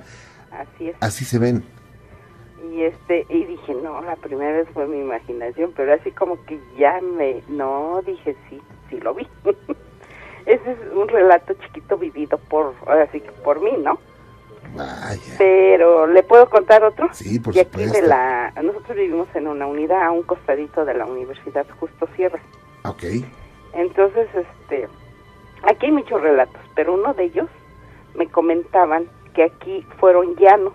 Así 0.51 0.89
es. 0.89 0.95
así 0.99 1.25
se 1.25 1.39
ven. 1.39 1.63
Y 2.73 2.83
este 2.83 3.25
y 3.29 3.45
dije, 3.45 3.73
no, 3.75 4.01
la 4.01 4.15
primera 4.15 4.51
vez 4.53 4.67
fue 4.73 4.87
mi 4.87 4.99
imaginación, 4.99 5.73
pero 5.75 5.93
así 5.93 6.11
como 6.11 6.43
que 6.45 6.59
ya 6.77 6.99
me 7.01 7.41
no, 7.49 8.01
dije, 8.05 8.35
sí, 8.49 8.61
sí 8.89 8.99
lo 8.99 9.13
vi. 9.13 9.27
Ese 10.45 10.71
es 10.71 10.77
un 10.95 11.07
relato 11.07 11.53
chiquito 11.55 11.97
vivido 11.97 12.37
por 12.37 12.73
así 12.87 13.19
que 13.21 13.31
por 13.43 13.61
mí, 13.61 13.71
¿no? 13.83 13.99
Vaya. 14.75 15.35
Pero 15.37 16.07
le 16.07 16.21
puedo 16.23 16.49
contar 16.49 16.83
otro? 16.83 17.09
Sí, 17.11 17.39
por 17.39 17.55
y 17.55 17.59
aquí 17.59 17.69
supuesto. 17.71 18.01
de 18.01 18.07
la 18.07 18.53
nosotros 18.63 18.95
vivimos 18.97 19.27
en 19.35 19.47
una 19.47 19.65
unidad 19.65 20.03
a 20.03 20.11
un 20.11 20.23
costadito 20.23 20.85
de 20.85 20.93
la 20.93 21.05
Universidad 21.05 21.65
Justo 21.79 22.07
Sierra. 22.15 22.39
Ok. 22.85 23.03
Entonces, 23.73 24.27
este, 24.33 24.87
aquí 25.63 25.87
hay 25.87 25.91
muchos 25.91 26.21
relatos, 26.21 26.61
pero 26.75 26.93
uno 26.93 27.13
de 27.13 27.25
ellos 27.25 27.47
me 28.15 28.27
comentaban 28.27 29.05
que 29.33 29.43
aquí 29.43 29.85
fueron 29.99 30.35
llanos. 30.35 30.73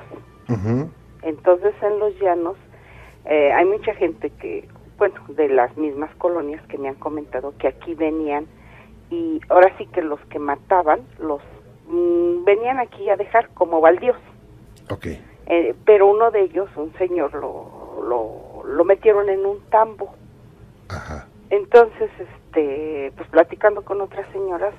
Entonces, 1.23 1.75
en 1.83 1.99
los 1.99 2.19
llanos 2.21 2.57
eh, 3.25 3.50
hay 3.53 3.64
mucha 3.64 3.95
gente 3.95 4.31
que, 4.31 4.69
bueno, 4.99 5.17
de 5.29 5.49
las 5.49 5.76
mismas 5.76 6.14
colonias 6.17 6.64
que 6.69 6.79
me 6.79 6.88
han 6.88 6.97
comentado 6.97 7.55
que 7.59 7.69
aquí 7.69 7.95
venían 7.95 8.47
y 9.11 9.41
ahora 9.49 9.75
sí 9.79 9.87
que 9.87 10.03
los 10.03 10.21
que 10.26 10.38
mataban 10.38 11.00
los 11.19 11.41
mm, 11.88 12.45
venían 12.45 12.79
aquí 12.79 13.09
a 13.09 13.17
dejar 13.17 13.49
como 13.50 13.81
baldíos. 13.81 14.17
Eh, 15.47 15.75
pero 15.85 16.07
uno 16.07 16.31
de 16.31 16.43
ellos, 16.43 16.69
un 16.76 16.93
señor, 16.95 17.35
lo, 17.35 18.03
lo, 18.07 18.64
lo 18.67 18.85
metieron 18.85 19.29
en 19.29 19.45
un 19.45 19.61
tambo. 19.71 20.14
Ajá. 20.88 21.26
Entonces, 21.50 22.11
este, 22.19 23.12
pues 23.17 23.29
platicando 23.29 23.83
con 23.83 24.00
otras 24.00 24.31
señoras, 24.33 24.75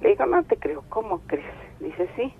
le 0.00 0.10
digo, 0.10 0.26
no 0.26 0.42
te 0.44 0.56
creo, 0.56 0.84
¿cómo 0.88 1.20
crees? 1.26 1.46
Dice, 1.80 2.08
sí. 2.16 2.32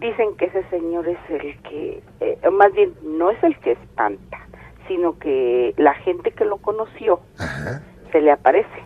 Dicen 0.00 0.36
que 0.36 0.46
ese 0.46 0.62
señor 0.70 1.08
es 1.08 1.18
el 1.28 1.58
que, 1.62 2.02
eh, 2.20 2.38
más 2.50 2.72
bien, 2.72 2.94
no 3.02 3.30
es 3.30 3.42
el 3.42 3.58
que 3.58 3.72
espanta, 3.72 4.38
sino 4.86 5.18
que 5.18 5.74
la 5.76 5.94
gente 5.94 6.30
que 6.30 6.44
lo 6.44 6.58
conoció 6.58 7.20
Ajá. 7.38 7.82
se 8.12 8.20
le 8.20 8.30
aparece. 8.30 8.82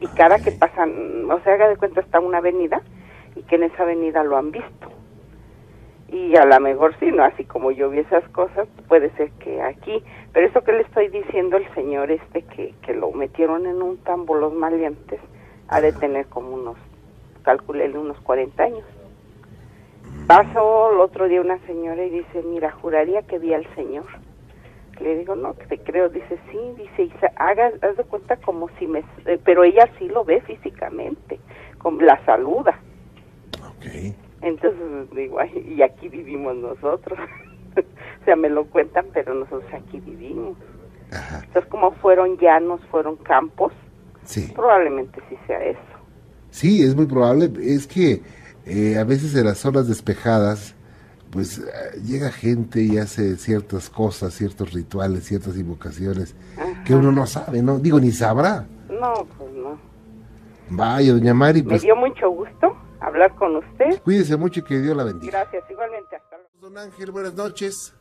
Y 0.00 0.06
cada 0.08 0.38
que 0.38 0.52
pasan, 0.52 1.30
o 1.30 1.40
sea, 1.40 1.54
haga 1.54 1.68
de 1.68 1.76
cuenta, 1.76 2.00
está 2.00 2.20
una 2.20 2.38
avenida 2.38 2.82
y 3.34 3.42
que 3.42 3.56
en 3.56 3.64
esa 3.64 3.82
avenida 3.82 4.22
lo 4.22 4.36
han 4.36 4.52
visto. 4.52 4.90
Y 6.08 6.36
a 6.36 6.44
lo 6.44 6.60
mejor 6.60 6.94
sí, 7.00 7.10
¿no? 7.10 7.24
Así 7.24 7.44
como 7.44 7.72
yo 7.72 7.90
vi 7.90 7.98
esas 7.98 8.26
cosas, 8.28 8.68
puede 8.88 9.10
ser 9.16 9.30
que 9.32 9.60
aquí. 9.60 10.04
Pero 10.32 10.46
eso 10.46 10.62
que 10.62 10.72
le 10.72 10.82
estoy 10.82 11.08
diciendo 11.08 11.56
el 11.56 11.68
señor 11.74 12.10
este 12.10 12.42
que, 12.42 12.74
que 12.82 12.94
lo 12.94 13.10
metieron 13.10 13.66
en 13.66 13.82
un 13.82 13.98
tambo 13.98 14.36
los 14.36 14.52
maleantes, 14.52 15.20
ha 15.68 15.80
de 15.80 15.92
tener 15.92 16.26
como 16.26 16.50
unos, 16.54 16.76
calculele 17.46 17.96
unos 17.96 18.18
40 18.20 18.62
años. 18.62 18.84
Pasó 20.26 20.90
el 20.92 21.00
otro 21.00 21.28
día 21.28 21.40
una 21.40 21.58
señora 21.60 22.04
y 22.04 22.10
dice, 22.10 22.42
mira, 22.42 22.72
juraría 22.72 23.22
que 23.22 23.38
vi 23.38 23.54
al 23.54 23.64
señor. 23.76 24.04
Le 25.00 25.18
digo, 25.18 25.36
no, 25.36 25.54
que 25.56 25.66
te 25.66 25.78
creo. 25.78 26.08
Dice, 26.08 26.38
sí, 26.50 26.58
dice, 26.76 27.04
y 27.04 27.12
haga, 27.36 27.70
haz 27.82 27.96
de 27.96 28.04
cuenta 28.04 28.36
como 28.38 28.68
si 28.78 28.88
me... 28.88 29.04
eh, 29.26 29.38
pero 29.44 29.62
ella 29.62 29.88
sí 29.98 30.08
lo 30.08 30.24
ve 30.24 30.40
físicamente, 30.40 31.38
como 31.78 32.00
la 32.00 32.18
saluda. 32.24 32.76
Ok. 33.60 34.14
Entonces 34.42 35.10
digo, 35.12 35.38
"Ay, 35.38 35.74
y 35.76 35.82
aquí 35.82 36.08
vivimos 36.08 36.56
nosotros. 36.56 37.18
o 37.76 38.24
sea, 38.24 38.34
me 38.34 38.48
lo 38.48 38.64
cuentan, 38.64 39.06
pero 39.12 39.34
nosotros 39.34 39.72
aquí 39.72 40.00
vivimos. 40.00 40.56
Ajá. 41.12 41.42
Entonces, 41.44 41.70
como 41.70 41.92
fueron 41.92 42.36
llanos, 42.38 42.80
fueron 42.90 43.14
campos, 43.16 43.72
Sí. 44.24 44.50
probablemente 44.56 45.20
sí 45.28 45.36
sea 45.46 45.62
eso. 45.62 45.78
Sí, 46.56 46.82
es 46.82 46.96
muy 46.96 47.04
probable. 47.04 47.52
Es 47.60 47.86
que 47.86 48.22
eh, 48.64 48.96
a 48.96 49.04
veces 49.04 49.34
en 49.34 49.44
las 49.44 49.58
zonas 49.58 49.88
despejadas, 49.88 50.74
pues 51.30 51.58
eh, 51.58 52.00
llega 52.02 52.32
gente 52.32 52.80
y 52.80 52.96
hace 52.96 53.36
ciertas 53.36 53.90
cosas, 53.90 54.32
ciertos 54.32 54.72
rituales, 54.72 55.24
ciertas 55.24 55.54
invocaciones 55.58 56.34
que 56.86 56.94
uno 56.94 57.12
no 57.12 57.26
sabe, 57.26 57.60
¿no? 57.60 57.78
Digo, 57.78 58.00
ni 58.00 58.10
sabrá. 58.10 58.66
No, 58.88 59.26
pues 59.36 59.52
no. 59.52 59.78
Vaya, 60.70 61.12
doña 61.12 61.34
Mari, 61.34 61.62
Me 61.62 61.68
pues 61.68 61.82
dio 61.82 61.94
mucho 61.94 62.30
gusto 62.30 62.74
hablar 63.00 63.34
con 63.34 63.56
usted. 63.56 64.00
cuídese 64.02 64.38
mucho 64.38 64.60
y 64.60 64.62
que 64.62 64.80
Dios 64.80 64.96
la 64.96 65.04
bendiga. 65.04 65.40
Gracias, 65.42 65.62
igualmente. 65.70 66.16
Hasta 66.16 66.36
luego. 66.38 66.50
Don 66.62 66.78
Ángel, 66.78 67.10
buenas 67.10 67.34
noches. 67.34 67.92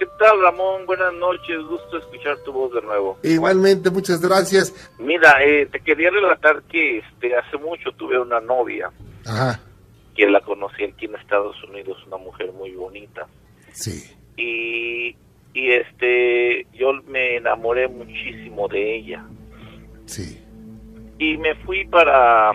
¿Qué 0.00 0.06
tal, 0.18 0.40
Ramón? 0.40 0.86
Buenas 0.86 1.12
noches, 1.12 1.58
gusto 1.68 1.98
escuchar 1.98 2.38
tu 2.38 2.52
voz 2.52 2.72
de 2.72 2.80
nuevo. 2.80 3.18
Igualmente, 3.22 3.90
muchas 3.90 4.22
gracias. 4.22 4.74
Mira, 4.98 5.44
eh, 5.44 5.66
te 5.66 5.78
quería 5.80 6.08
relatar 6.10 6.62
que 6.62 6.98
este, 7.00 7.36
hace 7.36 7.58
mucho 7.58 7.92
tuve 7.92 8.18
una 8.18 8.40
novia 8.40 8.90
Ajá, 9.26 9.60
que 10.16 10.26
la 10.26 10.40
conocí 10.40 10.84
aquí 10.84 11.04
en 11.04 11.16
Estados 11.16 11.62
Unidos, 11.64 11.98
una 12.06 12.16
mujer 12.16 12.50
muy 12.52 12.70
bonita. 12.72 13.26
sí. 13.72 14.10
Y, 14.38 15.14
y 15.52 15.70
este, 15.72 16.66
yo 16.72 16.94
me 17.06 17.36
enamoré 17.36 17.86
muchísimo 17.88 18.68
de 18.68 18.96
ella. 18.96 19.22
Sí. 20.06 20.42
Y 21.18 21.36
me 21.36 21.54
fui 21.56 21.84
para, 21.86 22.52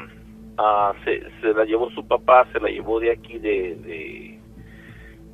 ah, 0.58 0.94
se, 1.04 1.22
se 1.42 1.54
la 1.54 1.64
llevó 1.66 1.92
su 1.92 2.08
papá, 2.08 2.48
se 2.52 2.60
la 2.60 2.70
llevó 2.70 3.00
de 3.00 3.12
aquí, 3.12 3.38
de, 3.38 3.76
de, 3.76 4.40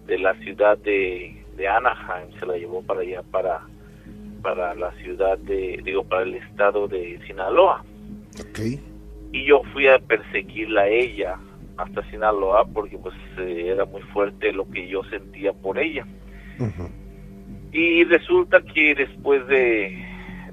de 0.08 0.20
la 0.20 0.34
ciudad 0.40 0.78
de, 0.80 1.41
de 1.62 1.68
Anaheim, 1.68 2.32
se 2.40 2.46
la 2.48 2.58
llevó 2.58 2.82
para 2.82 3.02
allá, 3.02 3.22
para, 3.22 3.62
para 4.42 4.74
la 4.74 4.92
ciudad 4.94 5.38
de, 5.38 5.80
digo, 5.84 6.04
para 6.04 6.24
el 6.24 6.34
estado 6.34 6.88
de 6.88 7.20
Sinaloa. 7.28 7.86
Ok. 8.40 8.60
Y 9.32 9.46
yo 9.46 9.62
fui 9.72 9.88
a 9.88 10.00
perseguirla 10.00 10.82
a 10.82 10.88
ella 10.88 11.38
hasta 11.78 12.04
Sinaloa 12.10 12.66
porque 12.66 12.98
pues 12.98 13.14
eh, 13.38 13.68
era 13.68 13.86
muy 13.86 14.02
fuerte 14.14 14.52
lo 14.52 14.68
que 14.70 14.88
yo 14.88 15.04
sentía 15.06 15.54
por 15.54 15.78
ella. 15.78 16.06
Y 17.72 18.04
resulta 18.06 18.62
que 18.62 18.96
después 18.96 19.48
de, 19.48 20.04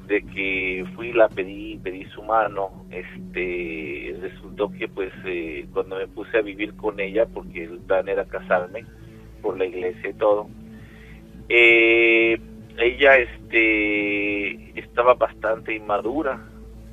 de 0.06 0.22
que 0.22 0.84
fui 0.94 1.12
la 1.12 1.28
pedí, 1.28 1.78
pedí 1.82 2.04
su 2.14 2.22
mano, 2.22 2.84
este, 2.90 4.14
resultó 4.20 4.70
que 4.70 4.88
pues 4.88 5.12
eh, 5.24 5.66
cuando 5.72 5.96
me 5.96 6.06
puse 6.06 6.38
a 6.38 6.42
vivir 6.42 6.74
con 6.76 7.00
ella, 7.00 7.26
porque 7.26 7.64
el 7.64 7.78
plan 7.78 8.08
era 8.08 8.24
casarme 8.26 8.84
por 9.42 9.58
la 9.58 9.66
iglesia 9.66 10.10
y 10.10 10.14
todo, 10.14 10.48
eh, 11.48 12.40
ella 12.78 13.16
este, 13.16 14.78
estaba 14.78 15.14
bastante 15.14 15.74
inmadura 15.74 16.40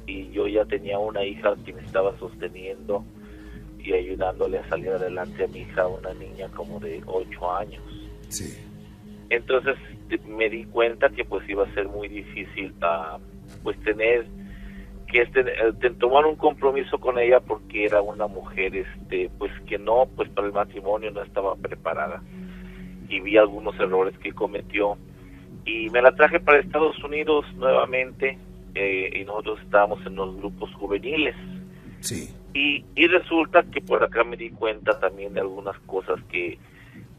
y 0.08 0.30
yo 0.32 0.48
ya 0.48 0.66
tenía 0.66 1.00
una 1.00 1.24
hija 1.24 1.56
que 1.66 1.74
me 1.74 1.82
estaba 1.82 2.18
sosteniendo 2.20 3.04
y 3.80 3.94
ayudándole 3.94 4.60
a 4.60 4.70
salir 4.70 4.90
adelante 4.90 5.44
a 5.44 5.48
mi 5.48 5.60
hija, 5.60 5.88
una 5.88 6.14
niña 6.14 6.48
como 6.50 6.80
de 6.80 7.02
8 7.06 7.56
años. 7.56 7.84
Sí. 8.30 8.58
Entonces 9.30 9.76
me 10.28 10.50
di 10.50 10.66
cuenta 10.66 11.10
que 11.10 11.26
pues 11.26 11.48
iba 11.50 11.66
a 11.66 11.74
ser 11.74 11.88
muy 11.88 12.08
difícil 12.08 12.74
ah, 12.82 13.20
pues 13.64 13.80
tener 13.84 14.26
que 15.12 15.22
este, 15.22 15.42
eh, 15.42 15.92
tomar 16.00 16.26
un 16.26 16.36
compromiso 16.36 17.00
con 17.00 17.20
ella 17.20 17.40
porque 17.40 17.86
era 17.86 18.02
una 18.02 18.28
mujer 18.28 18.76
este 18.76 19.30
pues 19.38 19.52
que 19.68 19.78
no 19.78 20.08
pues 20.16 20.30
para 20.30 20.48
el 20.48 20.54
matrimonio 20.54 21.12
no 21.12 21.22
estaba 21.24 21.56
preparada 21.56 22.22
y 23.10 23.20
vi 23.20 23.38
algunos 23.38 23.80
errores 23.80 24.18
que 24.20 24.34
cometió 24.34 24.98
y 25.66 25.90
me 25.90 26.02
la 26.02 26.14
traje 26.16 26.40
para 26.40 26.60
Estados 26.60 27.02
Unidos 27.04 27.46
nuevamente 27.56 28.38
eh, 28.76 29.10
y 29.16 29.24
nosotros 29.26 29.60
estábamos 29.62 30.06
en 30.06 30.16
los 30.16 30.36
grupos 30.38 30.74
juveniles 30.76 31.36
Sí. 32.02 32.30
y, 32.54 32.86
y 32.96 33.08
resulta 33.08 33.64
que 33.64 33.82
por 33.82 34.04
acá 34.04 34.24
me 34.24 34.38
di 34.38 34.52
cuenta 34.52 35.00
también 35.00 35.34
de 35.34 35.40
algunas 35.40 35.78
cosas 35.88 36.22
que, 36.30 36.60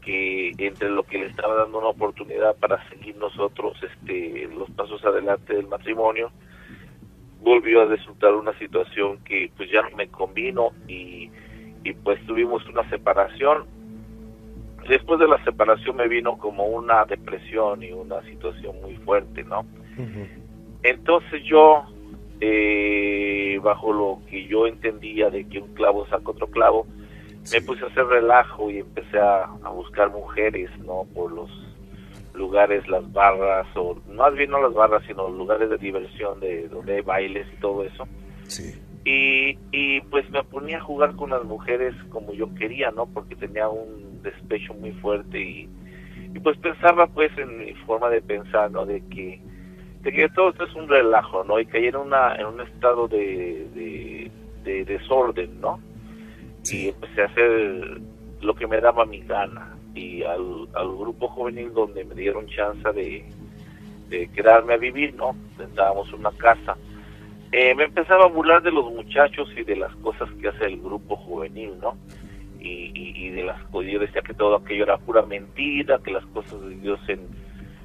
que 0.01 0.51
entre 0.59 0.89
lo 0.89 1.03
que 1.03 1.17
le 1.17 1.25
estaba 1.25 1.55
dando 1.55 1.79
una 1.79 1.89
oportunidad 1.89 2.55
para 2.55 2.87
seguir 2.89 3.17
nosotros 3.17 3.75
este, 3.83 4.47
los 4.55 4.69
pasos 4.71 5.03
adelante 5.03 5.53
del 5.55 5.67
matrimonio, 5.67 6.31
volvió 7.41 7.81
a 7.81 7.85
resultar 7.85 8.33
una 8.33 8.57
situación 8.57 9.17
que 9.25 9.51
pues 9.57 9.69
ya 9.69 9.81
no 9.81 9.97
me 9.97 10.07
convino 10.07 10.69
y, 10.87 11.29
y 11.83 11.93
pues 12.03 12.25
tuvimos 12.25 12.65
una 12.67 12.89
separación. 12.89 13.65
Después 14.87 15.19
de 15.19 15.27
la 15.27 15.43
separación 15.43 15.97
me 15.97 16.07
vino 16.07 16.37
como 16.37 16.65
una 16.65 17.03
depresión 17.05 17.83
y 17.83 17.91
una 17.91 18.21
situación 18.23 18.79
muy 18.81 18.95
fuerte, 18.97 19.43
¿no? 19.43 19.65
Entonces 20.83 21.43
yo, 21.43 21.83
eh, 22.39 23.59
bajo 23.61 23.91
lo 23.91 24.19
que 24.29 24.47
yo 24.47 24.67
entendía 24.67 25.29
de 25.29 25.45
que 25.47 25.59
un 25.59 25.73
clavo 25.73 26.07
saca 26.07 26.31
otro 26.31 26.47
clavo, 26.47 26.87
me 27.51 27.61
puse 27.61 27.83
a 27.83 27.87
hacer 27.87 28.05
relajo 28.05 28.69
y 28.69 28.79
empecé 28.79 29.19
a, 29.19 29.43
a 29.43 29.69
buscar 29.69 30.09
mujeres, 30.11 30.69
¿no? 30.79 31.05
Por 31.13 31.31
los 31.31 31.49
lugares, 32.33 32.87
las 32.87 33.11
barras, 33.11 33.67
o 33.75 33.97
más 34.13 34.33
bien 34.35 34.51
no 34.51 34.61
las 34.61 34.73
barras, 34.73 35.03
sino 35.07 35.27
lugares 35.29 35.69
de 35.69 35.77
diversión, 35.77 36.39
de 36.39 36.67
donde 36.69 36.95
hay 36.95 37.01
bailes 37.01 37.47
y 37.51 37.59
todo 37.59 37.83
eso. 37.83 38.07
Sí. 38.43 38.79
Y, 39.03 39.57
y 39.71 40.01
pues 40.01 40.29
me 40.29 40.43
ponía 40.43 40.77
a 40.77 40.81
jugar 40.81 41.15
con 41.15 41.31
las 41.31 41.43
mujeres 41.43 41.95
como 42.09 42.33
yo 42.33 42.53
quería, 42.55 42.91
¿no? 42.91 43.05
Porque 43.07 43.35
tenía 43.35 43.67
un 43.69 44.06
despecho 44.31 44.73
muy 44.73 44.91
fuerte 44.93 45.39
y, 45.39 45.69
Y 46.33 46.39
pues 46.39 46.57
pensaba 46.57 47.07
pues 47.07 47.31
en 47.37 47.59
mi 47.59 47.73
forma 47.85 48.09
de 48.09 48.21
pensar, 48.21 48.69
¿no? 48.71 48.85
De 48.85 49.01
que, 49.09 49.41
de 50.01 50.11
que 50.11 50.29
todo 50.29 50.49
esto 50.49 50.65
es 50.65 50.75
un 50.75 50.87
relajo, 50.87 51.43
¿no? 51.43 51.59
Y 51.59 51.65
caí 51.65 51.87
en, 51.87 51.95
una, 51.95 52.35
en 52.35 52.45
un 52.45 52.61
estado 52.61 53.07
de, 53.07 54.29
de, 54.63 54.85
desorden, 54.85 55.61
¿no? 55.61 55.79
Y 56.69 56.89
empecé 56.89 57.21
a 57.21 57.25
hacer 57.25 58.01
lo 58.41 58.53
que 58.53 58.67
me 58.67 58.81
daba 58.81 59.05
mi 59.05 59.21
gana. 59.21 59.75
Y 59.95 60.23
al, 60.23 60.67
al 60.75 60.89
grupo 60.95 61.27
juvenil 61.29 61.73
donde 61.73 62.03
me 62.03 62.13
dieron 62.13 62.45
chance 62.47 62.87
de, 62.91 63.25
de 64.09 64.27
quedarme 64.29 64.73
a 64.73 64.77
vivir, 64.77 65.15
¿no? 65.15 65.35
Estábamos 65.59 66.07
en 66.09 66.15
una 66.15 66.31
casa. 66.31 66.77
Eh, 67.51 67.73
me 67.75 67.85
empezaba 67.85 68.25
a 68.25 68.27
burlar 68.27 68.61
de 68.61 68.71
los 68.71 68.91
muchachos 68.91 69.49
y 69.55 69.63
de 69.63 69.77
las 69.77 69.95
cosas 69.97 70.29
que 70.41 70.49
hace 70.49 70.65
el 70.65 70.81
grupo 70.81 71.15
juvenil, 71.15 71.79
¿no? 71.81 71.97
Y, 72.67 72.91
y, 73.15 73.29
de 73.29 73.43
las 73.43 73.61
cosas, 73.65 73.91
yo 73.91 73.99
decía 73.99 74.21
que 74.21 74.33
todo 74.33 74.55
aquello 74.55 74.83
era 74.83 74.97
pura 74.97 75.21
mentira, 75.21 75.99
que 76.03 76.11
las 76.11 76.25
cosas 76.27 76.59
de 76.61 76.75
Dios 76.75 76.99
en, 77.07 77.19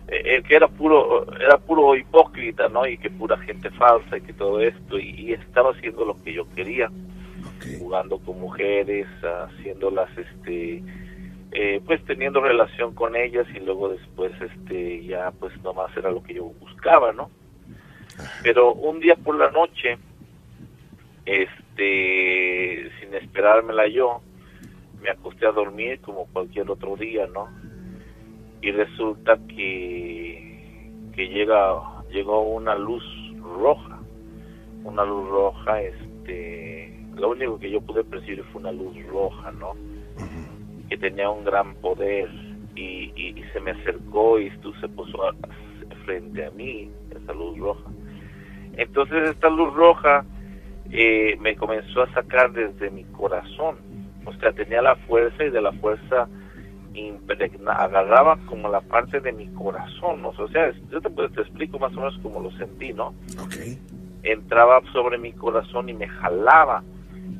eh, 0.08 0.36
eh, 0.36 0.42
que 0.42 0.56
era 0.56 0.68
puro, 0.68 1.26
era 1.40 1.58
puro 1.58 1.94
hipócrita, 1.94 2.68
¿no? 2.68 2.86
Y 2.86 2.98
que 2.98 3.10
pura 3.10 3.36
gente 3.38 3.70
falsa 3.70 4.16
y 4.16 4.22
que 4.22 4.32
todo 4.32 4.60
esto, 4.60 4.98
y, 4.98 5.32
estaba 5.32 5.70
haciendo 5.70 6.04
lo 6.04 6.22
que 6.22 6.34
yo 6.34 6.46
quería, 6.54 6.90
jugando 7.78 8.18
con 8.18 8.40
mujeres, 8.40 9.06
haciéndolas, 9.22 10.10
este, 10.18 10.82
eh, 11.54 11.82
pues 11.84 12.02
teniendo 12.06 12.40
relación 12.40 12.94
con 12.94 13.14
ellas 13.14 13.46
y 13.54 13.60
luego 13.60 13.90
después 13.90 14.32
este 14.40 15.04
ya 15.04 15.30
pues 15.32 15.54
nomás 15.62 15.94
era 15.94 16.10
lo 16.10 16.22
que 16.22 16.32
yo 16.32 16.44
buscaba 16.44 17.12
no 17.12 17.30
pero 18.42 18.72
un 18.72 19.00
día 19.00 19.16
por 19.16 19.36
la 19.36 19.50
noche 19.50 19.98
este 21.26 22.90
sin 22.98 23.14
esperármela 23.14 23.86
yo 23.86 24.22
me 25.02 25.10
acosté 25.10 25.46
a 25.46 25.52
dormir 25.52 26.00
como 26.00 26.26
cualquier 26.26 26.70
otro 26.70 26.96
día 26.96 27.26
no 27.26 27.48
y 28.60 28.70
resulta 28.70 29.38
que 29.48 30.90
que 31.14 31.28
llega 31.28 31.80
llegó 32.10 32.42
una 32.42 32.74
luz 32.74 33.04
roja 33.58 33.98
una 34.84 35.04
luz 35.04 35.28
roja 35.28 35.82
este 35.82 36.98
lo 37.16 37.30
único 37.30 37.58
que 37.58 37.70
yo 37.70 37.80
pude 37.80 38.04
percibir 38.04 38.44
fue 38.44 38.60
una 38.60 38.72
luz 38.72 38.96
roja 39.08 39.50
no 39.52 39.72
que 40.88 40.96
tenía 40.96 41.30
un 41.30 41.44
gran 41.44 41.74
poder 41.76 42.28
y, 42.76 43.34
se 43.52 43.60
me 43.60 43.72
acercó 43.72 44.38
y 44.38 44.50
tú 44.58 44.72
se 44.74 44.88
puso 44.88 45.18
frente 46.04 46.44
a 46.44 46.50
mí, 46.50 46.90
esa 47.10 47.32
luz 47.32 47.58
roja. 47.58 47.90
Entonces 48.76 49.30
esta 49.30 49.48
luz 49.48 49.72
roja 49.74 50.24
eh, 50.90 51.36
me 51.40 51.56
comenzó 51.56 52.02
a 52.02 52.12
sacar 52.12 52.52
desde 52.52 52.90
mi 52.90 53.04
corazón, 53.04 53.76
o 54.24 54.32
sea, 54.34 54.52
tenía 54.52 54.82
la 54.82 54.96
fuerza 54.96 55.44
y 55.44 55.50
de 55.50 55.60
la 55.60 55.72
fuerza 55.72 56.28
agarraba 57.66 58.38
como 58.46 58.68
la 58.68 58.80
parte 58.80 59.20
de 59.20 59.32
mi 59.32 59.46
corazón, 59.48 60.24
o 60.24 60.48
sea, 60.48 60.72
yo 60.90 61.00
te, 61.00 61.10
te, 61.10 61.40
explico 61.40 61.78
más 61.78 61.92
o 61.92 61.96
menos 61.96 62.18
como 62.22 62.40
lo 62.40 62.50
sentí, 62.52 62.92
¿no? 62.92 63.14
Entraba 64.22 64.80
sobre 64.92 65.18
mi 65.18 65.32
corazón 65.32 65.88
y 65.88 65.94
me 65.94 66.08
jalaba 66.08 66.82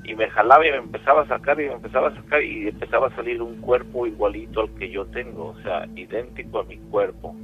y 0.04 0.14
me 0.14 0.28
jalaba 0.30 0.66
y 0.66 0.70
me 0.70 0.78
empezaba 0.78 1.22
a 1.22 1.28
sacar 1.28 1.60
y 1.60 1.66
me 1.66 1.74
empezaba 1.74 2.08
a 2.08 2.14
sacar 2.14 2.42
y 2.42 2.68
empezaba 2.68 3.08
a 3.08 3.16
salir 3.16 3.40
un 3.40 3.60
cuerpo 3.60 4.06
igualito 4.06 4.62
al 4.62 4.70
que 4.74 4.90
yo 4.90 5.06
tengo, 5.06 5.48
o 5.48 5.62
sea, 5.62 5.86
idéntico 5.96 6.60
a 6.60 6.64
mi 6.64 6.78
cuerpo. 6.78 7.36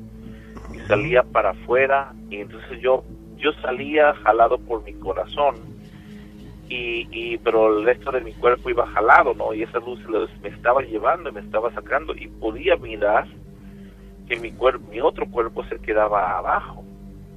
Y 0.75 0.79
salía 0.89 1.23
para 1.23 1.51
afuera 1.51 2.13
y 2.31 2.41
entonces 2.41 2.81
yo 2.81 3.05
yo 3.37 3.53
salía 3.63 4.13
jalado 4.25 4.59
por 4.59 4.83
mi 4.83 4.93
corazón 4.95 5.55
y, 6.69 7.09
y 7.11 7.39
pero 7.39 7.79
el 7.79 7.85
resto 7.85 8.11
de 8.11 8.21
mi 8.21 8.33
cuerpo 8.35 8.71
iba 8.71 8.87
jalado, 8.87 9.35
¿no? 9.35 9.55
Y 9.55 9.63
esa 9.63 9.79
luz 9.79 10.01
me 10.43 10.49
estaba 10.49 10.83
llevando 10.83 11.33
me 11.33 11.41
estaba 11.41 11.73
sacando 11.73 12.15
y 12.15 12.29
podía 12.29 12.77
mirar 12.77 13.27
que 14.29 14.37
mi 14.37 14.53
cuerpo, 14.53 14.91
mi 14.91 15.01
otro 15.01 15.27
cuerpo 15.31 15.65
se 15.65 15.79
quedaba 15.79 16.39
abajo, 16.39 16.85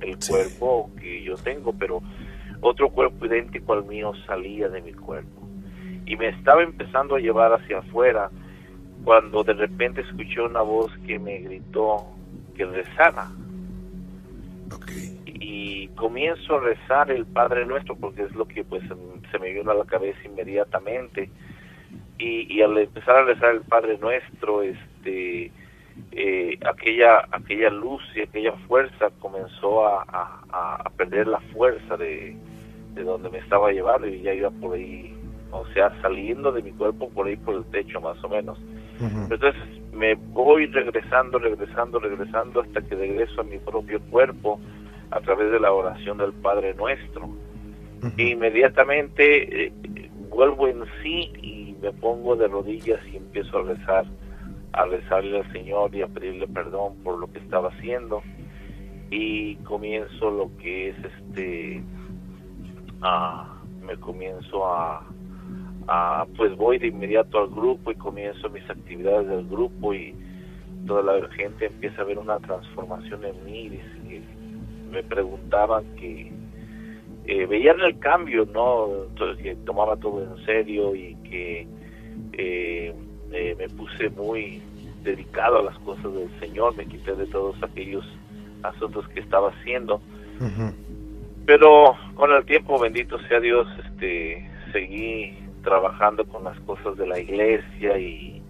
el 0.02 0.18
cuerpo 0.18 0.92
que 1.00 1.24
yo 1.24 1.36
tengo, 1.36 1.74
pero 1.74 2.02
otro 2.60 2.90
cuerpo 2.90 3.26
idéntico 3.26 3.74
al 3.74 3.86
mío 3.86 4.12
salía 4.26 4.68
de 4.68 4.82
mi 4.82 4.94
cuerpo 4.94 5.42
y 6.06 6.16
me 6.16 6.30
estaba 6.30 6.64
empezando 6.64 7.16
a 7.16 7.20
llevar 7.20 7.54
hacia 7.54 7.80
afuera 7.80 8.30
cuando 9.04 9.44
de 9.44 9.54
repente 9.54 10.02
escuché 10.02 10.42
una 10.42 10.62
voz 10.62 10.92
que 11.08 11.18
me 11.18 11.40
gritó 11.40 12.06
que 12.56 12.66
rezara. 12.66 13.30
Y 15.44 15.88
comienzo 15.90 16.58
a 16.58 16.62
rezar 16.62 17.10
el 17.10 17.26
Padre 17.26 17.66
Nuestro 17.66 17.96
porque 17.96 18.24
es 18.24 18.36
lo 18.36 18.48
que 18.48 18.64
pues 18.64 18.84
se 19.32 19.40
me 19.40 19.52
vino 19.52 19.72
a 19.72 19.76
la 19.76 19.86
cabeza 19.86 20.20
inmediatamente. 20.24 21.30
Y, 22.20 22.54
y 22.54 22.62
al 22.62 22.78
empezar 22.78 23.18
a 23.18 23.24
rezar 23.24 23.56
el 23.56 23.62
Padre 23.62 23.98
Nuestro, 23.98 24.62
este, 24.62 25.52
eh, 26.12 26.60
aquella 26.64 27.26
aquella 27.32 27.72
luz 27.72 28.04
y 28.16 28.22
aquella 28.22 28.52
fuerza 28.68 29.10
comenzó 29.20 29.88
a, 29.88 30.06
a 30.52 30.90
perder 30.96 31.28
la 31.28 31.40
fuerza 31.54 31.98
de, 31.98 32.38
de 32.94 33.04
donde 33.04 33.30
me 33.30 33.40
estaba 33.40 33.72
llevando 33.72 34.08
y 34.08 34.22
ya 34.22 34.34
iba 34.34 34.50
por 34.50 34.76
ahí, 34.76 35.14
o 35.52 35.66
sea, 35.68 35.92
saliendo 36.02 36.52
de 36.52 36.62
mi 36.62 36.72
cuerpo 36.72 37.10
por 37.10 37.28
ahí 37.28 37.36
por 37.38 37.56
el 37.56 37.66
techo 37.66 38.02
más 38.02 38.22
o 38.24 38.30
menos. 38.30 38.60
Entonces 39.02 39.56
me 39.94 40.14
voy 40.14 40.68
regresando, 40.68 41.40
regresando, 41.40 42.00
regresando 42.00 42.62
hasta 42.62 42.82
que 42.82 42.94
regreso 42.94 43.42
a 43.42 43.44
mi 43.44 43.58
propio 43.58 44.00
cuerpo 44.12 44.60
a 45.12 45.20
través 45.20 45.52
de 45.52 45.60
la 45.60 45.72
oración 45.72 46.18
del 46.18 46.34
Padre 46.34 46.74
Nuestro. 46.74 47.30
inmediatamente 48.18 49.66
eh, 49.66 49.74
vuelvo 50.30 50.68
en 50.68 50.84
sí 51.04 51.32
y 51.42 51.76
me 51.82 51.92
pongo 51.92 52.36
de 52.36 52.48
rodillas 52.48 53.00
y 53.12 53.18
empiezo 53.18 53.60
a 53.60 53.64
rezar, 53.64 54.06
a 54.74 54.86
rezarle 54.86 55.40
al 55.40 55.52
Señor 55.52 55.94
y 55.94 56.02
a 56.02 56.08
pedirle 56.08 56.48
perdón 56.48 56.96
por 57.04 57.20
lo 57.20 57.32
que 57.32 57.40
estaba 57.40 57.70
haciendo. 57.70 58.22
Y 59.10 59.56
comienzo 59.58 60.32
lo 60.32 60.50
que 60.58 60.90
es 60.90 60.96
este 61.04 61.84
me 63.86 63.98
comienzo 63.98 64.66
a, 64.68 65.06
pues 66.38 66.56
voy 66.56 66.78
de 66.78 66.88
inmediato 66.88 67.40
al 67.40 67.48
grupo 67.48 67.92
y 67.92 67.96
comienzo 67.96 68.50
mis 68.50 68.68
actividades 68.70 69.28
del 69.28 69.48
grupo 69.48 69.94
y 69.94 70.16
toda 70.86 71.02
la 71.04 71.28
gente 71.30 71.66
empieza 71.66 72.02
a 72.02 72.06
ver 72.06 72.20
una 72.20 72.40
transformación 72.40 73.26
en 73.26 73.46
mí 73.46 73.82
y, 74.08 74.24
me 74.92 75.04
preguntaban 75.04 75.84
que 75.96 76.32
eh, 77.26 77.46
veían 77.46 77.80
el 77.82 77.98
cambio, 78.00 78.46
¿no? 78.54 79.06
Entonces, 79.10 79.44
que 79.44 79.56
tomaba 79.66 79.96
todo 79.98 80.24
en 80.24 80.46
serio 80.46 80.96
y 80.96 81.16
que 81.24 81.68
eh, 82.34 82.94
eh, 83.32 83.56
me 83.58 83.70
puse 83.70 84.10
muy 84.10 84.62
dedicado 85.04 85.60
a 85.60 85.64
las 85.64 85.78
cosas 85.80 86.14
del 86.14 86.30
Señor, 86.40 86.76
me 86.76 86.86
quité 86.86 87.16
de 87.16 87.26
todos 87.28 87.56
aquellos 87.64 88.06
asuntos 88.64 89.08
que 89.10 89.20
estaba 89.20 89.50
haciendo. 89.50 90.02
Pero 91.46 91.96
con 92.16 92.32
el 92.32 92.46
tiempo 92.46 92.80
bendito 92.80 93.20
sea 93.28 93.40
Dios 93.40 93.68
este 93.86 94.50
seguí 94.72 95.38
trabajando 95.64 96.26
con 96.26 96.44
las 96.44 96.60
cosas 96.62 96.98
de 96.98 97.08
la 97.08 97.20
iglesia 97.20 97.98
y, 97.98 98.42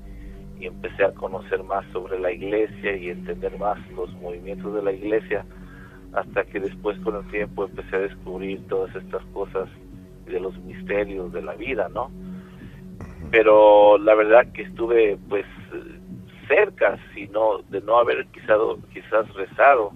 empecé 0.60 1.04
a 1.04 1.12
conocer 1.14 1.64
más 1.64 1.84
sobre 1.92 2.20
la 2.20 2.32
iglesia 2.32 2.96
y 2.96 3.10
entender 3.10 3.58
más 3.58 3.80
los 3.96 4.14
movimientos 4.22 4.76
de 4.76 4.84
la 4.84 4.92
iglesia 4.92 5.44
hasta 6.14 6.44
que 6.46 6.60
después 6.60 7.00
con 7.00 7.16
el 7.16 7.30
tiempo 7.32 7.66
empecé 7.66 7.96
a 7.96 8.00
descubrir 8.00 8.68
todas 8.68 8.96
estas 8.96 9.24
cosas 9.34 9.70
de 10.26 10.40
los 10.40 10.58
misterios 10.60 11.32
de 11.32 11.42
la 11.42 11.54
vida, 11.54 11.90
¿no? 11.90 12.12
Pero 13.32 13.98
la 13.98 14.16
verdad 14.16 14.52
que 14.54 14.64
estuve 14.64 15.18
pues 15.30 15.46
cerca, 16.48 16.98
sino 17.14 17.60
de 17.70 17.82
no 17.82 17.98
haber 17.98 18.26
quizás, 18.28 18.58
quizás 18.94 19.34
rezado 19.34 19.94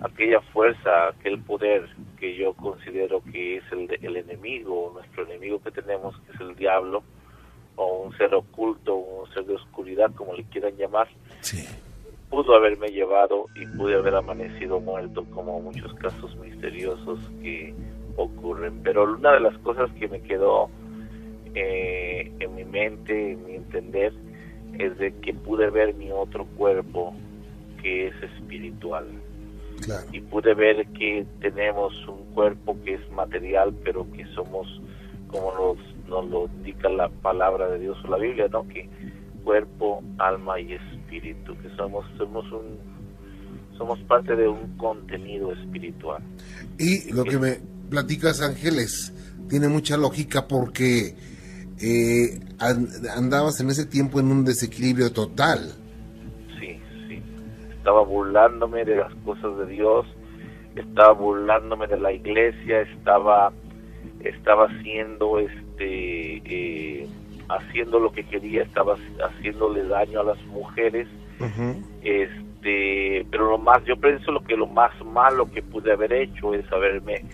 aquella 0.00 0.40
fuerza, 0.52 1.08
aquel 1.08 1.40
poder 1.40 1.88
que 2.18 2.36
yo 2.36 2.52
considero 2.54 3.22
que 3.32 3.56
es 3.56 3.64
el, 3.72 3.88
el 4.02 4.16
enemigo, 4.16 4.92
nuestro 4.94 5.24
enemigo 5.24 5.60
que 5.62 5.70
tenemos, 5.70 6.18
que 6.20 6.32
es 6.32 6.40
el 6.40 6.54
diablo, 6.56 7.02
o 7.76 8.02
un 8.02 8.16
ser 8.16 8.34
oculto, 8.34 8.94
un 8.94 9.32
ser 9.32 9.44
de 9.44 9.54
oscuridad, 9.54 10.10
como 10.14 10.34
le 10.34 10.44
quieran 10.44 10.76
llamar, 10.76 11.08
pudo 12.30 12.54
haberme 12.54 12.88
llevado 12.88 13.46
y 13.54 13.66
pude 13.76 13.94
haber 13.94 14.14
amanecido 14.14 14.80
muerto, 14.80 15.24
como 15.34 15.60
muchos 15.60 15.92
casos 15.94 16.36
misteriosos 16.36 17.18
que 17.42 17.74
ocurren. 18.16 18.80
Pero 18.82 19.04
una 19.04 19.32
de 19.32 19.40
las 19.40 19.56
cosas 19.58 19.90
que 19.98 20.08
me 20.08 20.20
quedó 20.20 20.68
eh, 21.54 22.30
en 22.38 22.54
mi 22.54 22.64
mente, 22.64 23.32
en 23.32 23.46
mi 23.46 23.54
entender, 23.54 24.12
es 24.78 24.98
de 24.98 25.12
que 25.20 25.32
pude 25.34 25.70
ver 25.70 25.94
mi 25.94 26.10
otro 26.12 26.44
cuerpo 26.56 27.14
que 27.82 28.08
es 28.08 28.22
espiritual 28.22 29.06
y 30.12 30.20
pude 30.20 30.54
ver 30.54 30.86
que 30.88 31.24
tenemos 31.40 31.94
un 32.08 32.24
cuerpo 32.34 32.76
que 32.84 32.94
es 32.94 33.10
material, 33.12 33.74
pero 33.84 34.10
que 34.12 34.26
somos, 34.34 34.80
como 35.28 35.52
nos, 35.52 36.08
nos 36.08 36.28
lo 36.30 36.46
indica 36.46 36.88
la 36.88 37.08
palabra 37.08 37.68
de 37.68 37.78
Dios 37.78 37.96
o 38.04 38.08
la 38.08 38.18
Biblia, 38.18 38.48
¿no? 38.50 38.66
Que 38.68 38.88
cuerpo, 39.44 40.02
alma 40.18 40.60
y 40.60 40.74
espíritu, 40.74 41.56
que 41.58 41.68
somos, 41.76 42.06
somos 42.16 42.44
un 42.52 42.98
somos 43.76 43.98
parte 44.00 44.34
de 44.34 44.48
un 44.48 44.76
contenido 44.76 45.52
espiritual. 45.52 46.20
Y 46.78 47.12
lo 47.12 47.24
que 47.24 47.38
me 47.38 47.60
platicas, 47.88 48.42
Ángeles, 48.42 49.14
tiene 49.48 49.68
mucha 49.68 49.96
lógica 49.96 50.48
porque 50.48 51.14
eh, 51.80 52.40
andabas 53.16 53.60
en 53.60 53.70
ese 53.70 53.86
tiempo 53.86 54.18
en 54.18 54.32
un 54.32 54.44
desequilibrio 54.44 55.12
total. 55.12 55.72
Sí, 56.58 56.80
estaba 57.70 58.02
burlándome 58.02 58.84
de 58.84 58.96
las 58.96 59.14
cosas 59.24 59.56
de 59.58 59.66
Dios, 59.66 60.06
estaba 60.74 61.12
burlándome 61.12 61.86
de 61.86 62.00
la 62.00 62.12
iglesia, 62.12 62.80
estaba 62.80 63.52
estaba 64.24 64.66
haciendo 64.66 65.38
este 65.38 66.42
eh, 66.44 67.08
haciendo 67.48 67.98
lo 67.98 68.12
que 68.12 68.24
quería, 68.24 68.62
estaba 68.62 68.96
haciéndole 69.22 69.84
daño 69.84 70.20
a 70.20 70.24
las 70.24 70.44
mujeres. 70.46 71.08
Este, 72.02 73.26
pero 73.30 73.50
lo 73.50 73.58
más, 73.58 73.84
yo 73.84 73.96
pienso 73.96 74.32
lo 74.32 74.42
que 74.42 74.56
lo 74.56 74.66
más 74.66 74.92
malo 75.04 75.50
que 75.50 75.62
pude 75.62 75.92
haber 75.92 76.12
hecho 76.12 76.54
es 76.54 76.70
haberme 76.72 77.24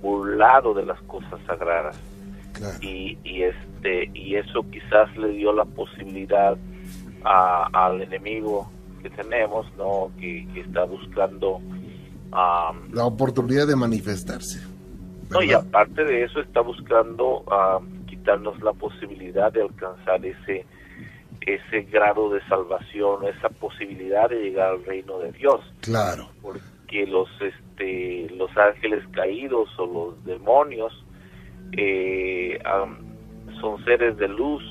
burlado 0.00 0.74
de 0.74 0.84
las 0.84 1.00
cosas 1.02 1.40
sagradas. 1.46 1.98
Y, 2.80 3.18
y 3.24 3.42
este 3.42 4.10
y 4.14 4.36
eso 4.36 4.64
quizás 4.70 5.16
le 5.16 5.28
dio 5.30 5.52
la 5.52 5.64
posibilidad 5.64 6.56
al 7.24 8.02
enemigo 8.02 8.70
que 9.02 9.10
tenemos, 9.10 9.66
¿no? 9.76 10.10
Que, 10.18 10.46
está 10.54 10.84
buscando 10.84 11.60
la 12.92 13.04
oportunidad 13.04 13.66
de 13.66 13.76
manifestarse. 13.76 14.60
No, 15.30 15.42
y 15.42 15.52
aparte 15.52 16.04
de 16.04 16.24
eso 16.24 16.40
está 16.40 16.60
buscando 16.60 17.44
quitarnos 18.22 18.60
la 18.62 18.72
posibilidad 18.72 19.52
de 19.52 19.62
alcanzar 19.62 20.24
ese 20.24 20.64
ese 21.44 21.82
grado 21.82 22.30
de 22.30 22.40
salvación, 22.46 23.26
esa 23.26 23.48
posibilidad 23.48 24.30
de 24.30 24.36
llegar 24.44 24.70
al 24.70 24.84
reino 24.84 25.18
de 25.18 25.32
Dios. 25.32 25.60
Claro. 25.80 26.28
Porque 26.40 27.04
los 27.04 27.28
este 27.40 28.30
los 28.36 28.56
ángeles 28.56 29.02
caídos 29.10 29.68
o 29.76 29.86
los 29.86 30.24
demonios 30.24 30.92
eh, 31.72 32.62
son 33.60 33.84
seres 33.84 34.16
de 34.18 34.28
luz, 34.28 34.62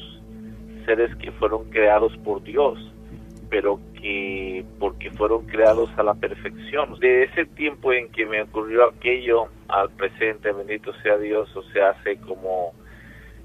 seres 0.86 1.14
que 1.18 1.32
fueron 1.34 1.70
creados 1.72 2.16
por 2.24 2.42
Dios, 2.42 2.80
pero 3.50 3.82
que 3.96 4.64
porque 4.80 5.12
fueron 5.12 5.46
creados 5.48 5.90
a 5.98 6.04
la 6.04 6.14
perfección. 6.14 6.98
De 7.00 7.24
ese 7.24 7.48
tiempo 7.48 7.92
en 7.92 8.10
que 8.14 8.26
me 8.26 8.44
ocurrió 8.44 8.88
aquello 8.88 9.48
al 9.68 9.90
presente, 9.90 10.54
bendito 10.54 10.94
sea 11.04 11.18
Dios, 11.18 11.54
o 11.54 11.64
sea, 11.74 11.90
hace 11.90 12.16
como 12.16 12.74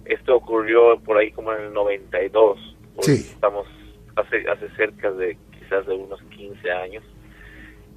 esto 0.08 0.36
ocurrió 0.36 0.98
por 1.00 1.18
ahí 1.18 1.30
como 1.32 1.52
en 1.52 1.64
el 1.64 1.72
92. 1.72 2.76
Sí. 3.00 3.12
Estamos 3.12 3.66
hace 4.16 4.48
hace 4.48 4.68
cerca 4.76 5.10
de 5.12 5.36
quizás 5.58 5.86
de 5.86 5.94
unos 5.94 6.22
15 6.22 6.70
años. 6.70 7.04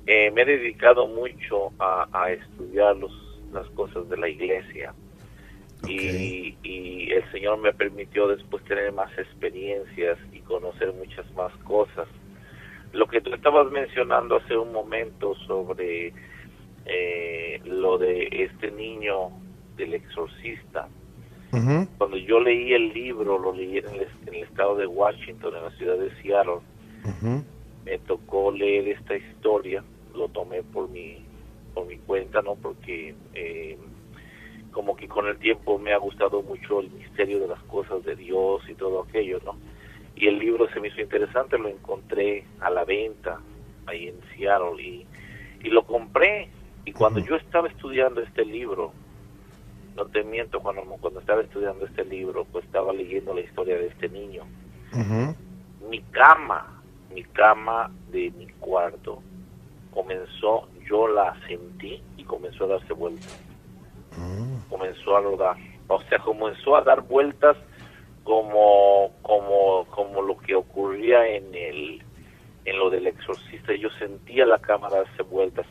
Eh, 0.06 0.32
me 0.32 0.42
he 0.42 0.46
dedicado 0.46 1.08
mucho 1.08 1.72
a, 1.80 2.08
a 2.12 2.32
estudiar 2.32 2.96
los, 2.96 3.12
las 3.54 3.68
cosas 3.70 4.10
de 4.10 4.18
la 4.18 4.28
iglesia 4.28 4.94
y, 5.88 7.12
el 7.12 7.32
Señor 7.32 7.58
me 7.60 7.74
permitió 7.74 8.28
después 8.28 8.64
tener 8.66 8.92
más 8.92 9.12
experiencias 9.18 10.18
y 10.32 10.40
conocer 10.40 10.94
muchas 10.94 11.32
más 11.34 11.52
cosas. 11.64 12.08
Lo 12.92 13.08
que 13.08 13.22
tú 13.22 13.34
estabas 13.34 13.72
mencionando 13.72 14.38
hace 14.38 14.58
un 14.58 14.72
momento 14.72 15.36
sobre 15.48 16.14
eh, 16.86 17.62
lo 17.66 17.98
de 17.98 18.28
este 18.32 18.72
niño 18.72 19.30
del 19.76 19.94
exorcista, 19.94 20.88
cuando 21.98 22.18
yo 22.18 22.40
leí 22.40 22.74
el 22.74 22.94
libro, 22.94 23.40
lo 23.40 23.54
leí 23.54 23.78
en 23.78 23.86
el, 23.88 24.36
estado 24.44 24.76
de 24.76 24.86
Washington, 24.88 25.56
en 25.56 25.64
la 25.64 25.72
ciudad 25.72 25.98
de 25.98 26.12
Seattle, 26.22 26.60
me 27.86 27.98
tocó 28.00 28.52
leer 28.52 28.88
esta 28.90 29.16
historia, 29.16 29.84
lo 30.14 30.28
tomé 30.30 30.64
por 30.64 30.90
mi, 30.90 31.18
por 31.74 31.86
mi 31.88 31.98
cuenta, 31.98 32.42
¿no? 32.42 32.56
Porque... 32.56 33.16
Eh, 33.34 33.78
como 34.72 34.96
que 34.96 35.08
con 35.08 35.28
el 35.28 35.38
tiempo 35.38 35.78
me 35.78 35.94
ha 35.94 35.98
gustado 35.98 36.42
mucho 36.42 36.80
el 36.80 36.90
misterio 36.92 37.40
de 37.40 37.48
las 37.48 37.62
cosas 37.64 38.04
de 38.04 38.16
Dios 38.16 38.62
y 38.70 38.76
todo 38.76 39.02
aquello, 39.02 39.40
¿no? 39.46 39.58
Y 40.16 40.28
el 40.28 40.38
libro 40.38 40.70
se 40.70 40.80
me 40.80 40.90
hizo 40.90 41.02
interesante, 41.02 41.58
lo 41.58 41.70
encontré 41.70 42.46
a 42.60 42.70
la 42.70 42.84
venta 42.84 43.40
ahí 43.86 44.08
en 44.08 44.20
Seattle 44.32 44.82
y, 44.82 45.06
y 45.64 45.70
lo 45.70 45.86
compré. 45.86 46.50
Y 46.86 46.92
cuando 46.92 47.20
yo 47.20 47.36
estaba 47.36 47.68
estudiando 47.68 48.22
este 48.22 48.46
libro, 48.46 48.92
no 50.00 50.06
te 50.08 50.24
miento, 50.24 50.60
cuando, 50.60 50.82
cuando 51.02 51.20
estaba 51.20 51.42
estudiando 51.42 51.86
este 51.86 52.06
libro, 52.06 52.46
pues 52.52 52.66
estaba 52.66 52.94
leyendo 52.94 53.34
la 53.34 53.42
historia 53.42 53.76
de 53.76 53.88
este 53.88 54.10
niño. 54.10 54.44
Mi 55.90 56.02
cama, 56.12 56.82
mi 57.14 57.24
cama 57.24 57.92
de 58.12 58.32
mi 58.32 58.48
cuarto, 58.60 59.22
comenzó, 59.94 60.68
yo 60.90 61.08
la 61.08 61.36
sentí 61.48 62.02
y 62.18 62.24
comenzó 62.24 62.66
a 62.66 62.68
darse 62.68 62.94
vuelta 62.94 63.28
comenzó 64.70 65.18
a 65.18 65.22
rodar. 65.22 65.58
O 65.88 66.02
sea, 66.04 66.20
comenzó 66.20 66.76
a 66.76 66.82
dar 66.82 67.02
vueltas 67.02 67.58
como, 68.24 69.12
como, 69.22 69.86
como 69.90 70.22
lo 70.22 70.38
que 70.38 70.56
ocurría 70.56 71.28
en 71.28 71.54
el 71.54 72.04
en 72.66 72.78
lo 72.78 72.90
del 72.90 73.08
exorcista. 73.08 73.74
Yo 73.74 73.90
sentía 73.98 74.46
la 74.46 74.60
cámara 74.60 74.98
darse 75.04 75.24
vueltas. 75.24 75.66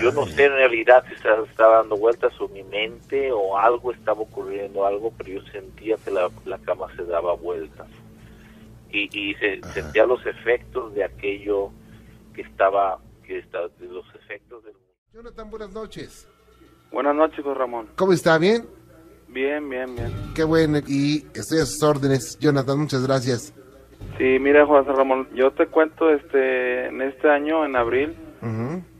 Yo 0.00 0.12
no 0.12 0.26
sé 0.26 0.44
en 0.44 0.52
realidad 0.52 1.04
si 1.08 1.14
estaba, 1.14 1.44
estaba 1.44 1.76
dando 1.78 1.96
vueltas 1.96 2.32
o 2.40 2.48
mi 2.48 2.62
mente 2.62 3.32
o 3.32 3.58
algo 3.58 3.92
estaba 3.92 4.20
ocurriendo, 4.20 4.86
algo, 4.86 5.12
pero 5.16 5.40
yo 5.40 5.42
sentía 5.50 5.96
que 6.04 6.10
la, 6.10 6.30
la 6.44 6.58
cama 6.58 6.86
se 6.96 7.04
daba 7.04 7.34
vueltas. 7.34 7.88
Y, 8.90 9.08
y 9.18 9.34
se, 9.34 9.60
sentía 9.72 10.06
los 10.06 10.24
efectos 10.26 10.94
de 10.94 11.04
aquello 11.04 11.70
que 12.34 12.42
estaba, 12.42 12.98
que 13.24 13.38
estaba, 13.38 13.68
de 13.80 13.86
los 13.86 14.04
efectos 14.14 14.64
del... 14.64 14.74
Jonathan, 15.12 15.50
buenas 15.50 15.72
noches. 15.72 16.28
Buenas 16.92 17.14
noches, 17.14 17.42
José 17.42 17.58
Ramón. 17.58 17.88
¿Cómo 17.96 18.12
está? 18.12 18.38
¿Bien? 18.38 18.66
Bien, 19.28 19.68
bien, 19.68 19.94
bien. 19.96 20.12
Qué 20.34 20.44
bueno, 20.44 20.78
y 20.86 21.26
estoy 21.34 21.60
a 21.60 21.66
sus 21.66 21.82
órdenes. 21.82 22.38
Jonathan, 22.38 22.78
muchas 22.78 23.06
gracias. 23.06 23.54
Sí, 24.18 24.38
mira, 24.38 24.66
José 24.66 24.92
Ramón, 24.92 25.28
yo 25.34 25.52
te 25.52 25.66
cuento, 25.66 26.10
este, 26.10 26.86
en 26.86 27.00
este 27.00 27.30
año, 27.30 27.64
en 27.64 27.76
abril, 27.76 28.14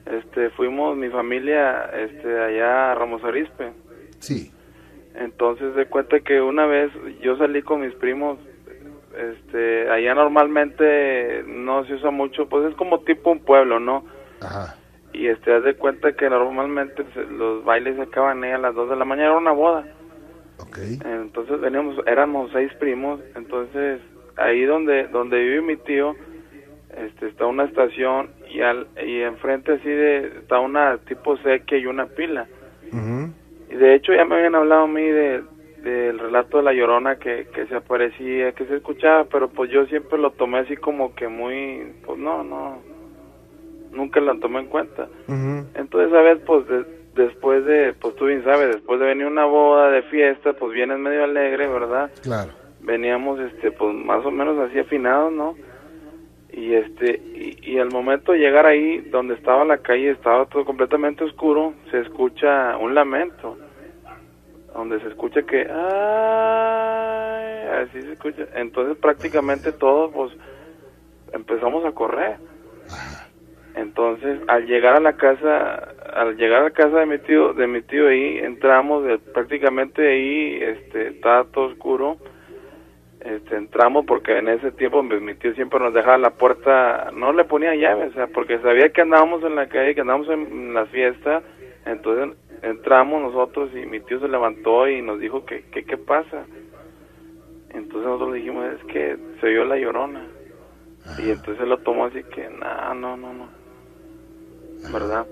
este, 0.07 0.51
fuimos 0.51 0.97
mi 0.97 1.09
familia, 1.09 1.91
este, 1.95 2.41
allá 2.41 2.93
a 2.93 2.95
Ramos 2.95 3.23
Arispe. 3.25 3.73
Sí. 4.19 4.51
Entonces, 5.15 5.75
de 5.75 5.87
cuenta 5.87 6.21
que 6.21 6.41
una 6.41 6.67
vez 6.67 6.91
yo 7.21 7.37
salí 7.37 7.63
con 7.63 7.83
mis 7.83 7.95
primos, 7.95 8.39
este, 9.17 9.91
allá 9.91 10.15
normalmente 10.15 11.45
no 11.47 11.85
se 11.85 11.95
usa 11.95 12.11
mucho, 12.11 12.49
pues 12.49 12.71
es 12.71 12.75
como 12.77 13.01
tipo 13.01 13.31
un 13.31 13.41
pueblo, 13.41 13.79
¿no? 13.79 14.05
Ajá 14.41 14.77
y 15.13 15.27
este 15.29 15.55
haz 15.55 15.65
de 15.65 15.75
cuenta 15.75 16.13
que 16.13 16.29
normalmente 16.29 17.05
los 17.31 17.65
bailes 17.65 17.97
se 17.97 18.03
acaban 18.03 18.45
a 18.45 18.59
las 18.59 18.75
2 18.75 18.91
de 18.91 18.97
la 18.97 19.05
mañana 19.05 19.29
era 19.29 19.39
una 19.39 19.53
boda 19.53 19.85
okay. 20.59 20.99
entonces 21.05 21.61
veníamos 21.61 21.97
éramos 22.07 22.51
seis 22.53 22.73
primos 22.79 23.21
entonces 23.35 24.01
ahí 24.37 24.65
donde 24.65 25.09
donde 25.09 25.39
vive 25.39 25.61
mi 25.61 25.77
tío 25.77 26.17
este 26.97 27.29
está 27.29 27.47
una 27.47 27.65
estación 27.65 28.31
y 28.53 28.61
al 28.61 28.87
y 29.05 29.21
enfrente 29.21 29.73
así 29.73 29.89
de 29.89 30.27
está 30.41 30.61
una 30.61 30.99
tipo 30.99 31.37
sequía 31.39 31.79
y 31.79 31.87
una 31.87 32.07
pila 32.07 32.47
y 33.71 33.75
de 33.75 33.95
hecho 33.95 34.13
ya 34.13 34.25
me 34.25 34.37
habían 34.37 34.55
hablado 34.55 34.83
a 34.83 34.89
mí 34.89 35.03
de 35.03 35.43
del 35.83 36.19
relato 36.19 36.59
de 36.59 36.63
la 36.63 36.73
llorona 36.73 37.17
que, 37.17 37.49
que 37.53 37.67
se 37.67 37.75
aparecía 37.75 38.53
que 38.53 38.67
se 38.67 38.77
escuchaba 38.77 39.25
pero 39.25 39.49
pues 39.49 39.71
yo 39.71 39.87
siempre 39.87 40.19
lo 40.19 40.31
tomé 40.31 40.59
así 40.59 40.77
como 40.77 41.15
que 41.15 41.29
muy 41.29 41.93
pues 42.05 42.19
no 42.19 42.45
no 42.45 42.93
nunca 43.93 44.21
la 44.21 44.35
tomé 44.39 44.61
en 44.61 44.67
cuenta. 44.67 45.09
Entonces, 45.29 46.13
a 46.13 46.23
veces, 46.23 46.43
pues 46.47 46.65
después 47.15 47.65
de, 47.65 47.95
pues 47.95 48.17
tú 48.17 48.27
bien 48.27 48.43
sabes, 48.45 48.75
después 48.75 48.99
de 48.99 49.07
venir 49.07 49.27
una 49.27 49.45
boda 49.45 49.91
de 49.91 50.03
fiesta, 50.05 50.55
pues 50.55 50.73
vienes 50.73 50.99
medio 50.99 51.25
alegre, 51.25 51.69
¿verdad? 51.69 52.11
Claro. 52.23 52.53
Veníamos, 52.81 53.39
este, 53.41 53.71
pues 53.71 53.95
más 53.95 54.25
o 54.25 54.31
menos 54.31 54.59
así 54.59 54.79
afinados, 54.79 55.33
¿no? 55.33 55.55
Y 56.53 56.75
este, 56.75 57.21
y, 57.63 57.79
al 57.79 57.91
momento 57.91 58.33
de 58.33 58.39
llegar 58.39 58.67
ahí, 58.67 58.99
donde 59.11 59.35
estaba 59.35 59.65
la 59.65 59.79
calle, 59.79 60.11
estaba 60.11 60.45
todo 60.47 60.65
completamente 60.67 61.25
oscuro, 61.25 61.73
se 61.91 62.01
escucha 62.01 62.77
un 62.77 62.95
lamento, 62.95 63.57
donde 64.75 65.01
se 65.01 65.09
escucha 65.09 65.43
que, 65.43 65.67
ay, 65.71 66.27
así 67.83 68.03
se 68.03 68.13
escucha. 68.13 68.47
Entonces 68.55 68.99
prácticamente 68.99 69.73
todos, 69.73 70.13
pues, 70.13 70.33
empezamos 71.33 71.85
a 71.87 71.93
correr. 71.93 72.37
Entonces, 73.75 74.41
al 74.49 74.67
llegar 74.67 74.97
a 74.97 75.01
la 75.01 75.15
casa, 75.15 75.89
al 76.13 76.37
llegar 76.37 76.61
a 76.61 76.65
la 76.65 76.71
casa 76.71 76.99
de 76.99 77.07
mi 77.07 77.19
tío, 77.19 77.55
de 77.55 77.67
mi 77.67 77.81
tío 77.81 78.09
ahí, 78.09 78.39
entramos, 78.39 79.05
prácticamente 79.33 80.07
ahí, 80.07 80.59
este, 80.61 81.09
estaba 81.09 81.45
todo 81.45 81.67
oscuro, 81.67 82.19
este, 83.25 83.57
entramos 83.57 84.05
porque 84.07 84.39
en 84.39 84.49
ese 84.49 84.73
tiempo 84.73 85.03
mi, 85.03 85.35
tío 85.35 85.55
siempre 85.55 85.79
nos 85.79 85.95
dejaba 85.95 86.19
la 86.19 86.31
puerta, 86.31 87.11
no 87.15 87.33
le 87.33 87.45
ponía 87.45 87.75
llave, 87.75 88.07
o 88.07 88.13
sea, 88.13 88.27
porque 88.27 88.59
sabía 88.59 88.91
que 88.91 89.03
andábamos 89.03 89.45
en 89.45 89.55
la 89.55 89.69
calle, 89.69 89.95
que 89.95 90.01
andábamos 90.01 90.29
en 90.29 90.75
la 90.75 90.87
fiesta, 90.87 91.43
entonces 91.87 92.37
entramos 92.63 93.23
nosotros 93.23 93.71
y 93.75 93.87
mi 93.87 94.01
tío 94.01 94.21
se 94.21 94.29
levantó 94.29 94.89
y 94.89 95.03
nos 95.03 95.21
dijo 95.21 95.45
que, 95.45 95.63
que 95.71 95.85
qué 95.85 95.97
pasa. 95.97 96.45
Entonces 97.71 98.05
nosotros 98.05 98.35
dijimos, 98.35 98.67
es 98.75 98.85
que 98.85 99.17
se 99.41 99.47
oyó 99.47 99.65
la 99.65 99.79
llorona. 99.79 100.27
Y 101.19 101.31
entonces 101.31 101.61
él 101.61 101.69
lo 101.69 101.79
tomó 101.79 102.07
así 102.07 102.23
que, 102.25 102.49
no, 102.49 102.95
no, 102.95 103.17
no, 103.17 103.33
no. 103.33 103.49
¿verdad? 104.93 105.27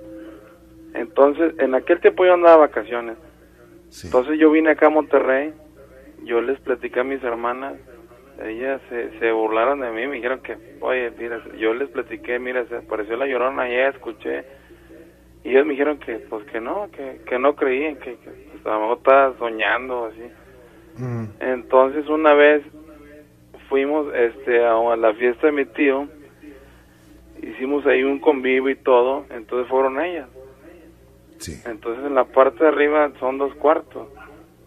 Entonces, 0.95 1.55
en 1.59 1.75
aquel 1.75 2.01
tiempo 2.01 2.25
yo 2.25 2.35
andaba 2.35 2.55
de 2.55 2.61
vacaciones. 2.61 3.17
Entonces 4.05 4.39
yo 4.39 4.51
vine 4.51 4.71
acá 4.71 4.87
a 4.87 4.91
Monterrey, 4.91 5.53
yo 6.25 6.41
les 6.41 6.59
platicé 6.61 7.01
a 7.01 7.05
mis 7.05 7.23
hermanas, 7.23 7.75
ellas 8.45 8.81
se, 8.89 9.19
se 9.19 9.33
burlaron 9.33 9.81
de 9.81 9.91
mí, 9.91 10.07
me 10.07 10.17
dijeron 10.17 10.41
que, 10.41 10.57
oye, 10.81 11.11
mira, 11.19 11.41
yo 11.59 11.75
les 11.75 11.89
platiqué, 11.91 12.39
mira, 12.39 12.65
se 12.67 12.77
apareció 12.77 13.17
la 13.17 13.27
llorona, 13.27 13.69
ya 13.69 13.89
escuché, 13.89 14.45
y 15.45 15.51
ellos 15.51 15.67
me 15.67 15.73
dijeron 15.73 15.99
que, 15.99 16.17
pues 16.29 16.45
que 16.47 16.61
no, 16.61 16.91
que, 16.91 17.21
que 17.27 17.39
no 17.39 17.55
creían, 17.55 17.97
que, 17.97 18.17
que 18.17 18.31
pues, 18.53 18.67
a 18.67 18.71
lo 18.71 18.81
mejor 18.81 18.99
estaba 18.99 19.39
soñando, 19.39 20.07
así. 20.07 20.23
Mm, 21.03 21.25
Entonces 21.41 22.09
una 22.09 22.35
vez 22.35 22.63
fuimos 23.69 24.13
este 24.15 24.65
a 24.65 24.75
la 24.97 25.15
fiesta 25.15 25.47
de 25.47 25.53
mi 25.53 25.65
tío, 25.67 26.09
hicimos 27.43 27.87
ahí 27.87 28.03
un 28.03 28.19
convivio 28.19 28.69
y 28.71 28.77
todo, 28.77 29.25
entonces 29.31 29.69
fueron 29.69 30.01
ellas. 30.01 30.29
sí. 31.39 31.61
Entonces 31.67 32.05
en 32.05 32.15
la 32.15 32.25
parte 32.25 32.65
de 32.65 32.69
arriba 32.69 33.11
son 33.19 33.39
dos 33.39 33.55
cuartos. 33.55 34.09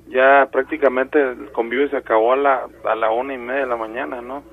Ya 0.07 0.49
prácticamente 0.51 1.21
el 1.21 1.51
convivio 1.51 1.89
se 1.89 1.97
acabó 1.97 2.33
a 2.33 2.37
la, 2.37 2.67
a 2.83 2.95
la 2.95 3.11
una 3.11 3.33
y 3.33 3.37
media 3.37 3.61
de 3.61 3.67
la 3.67 3.77
mañana, 3.77 4.21
¿no? 4.21 4.43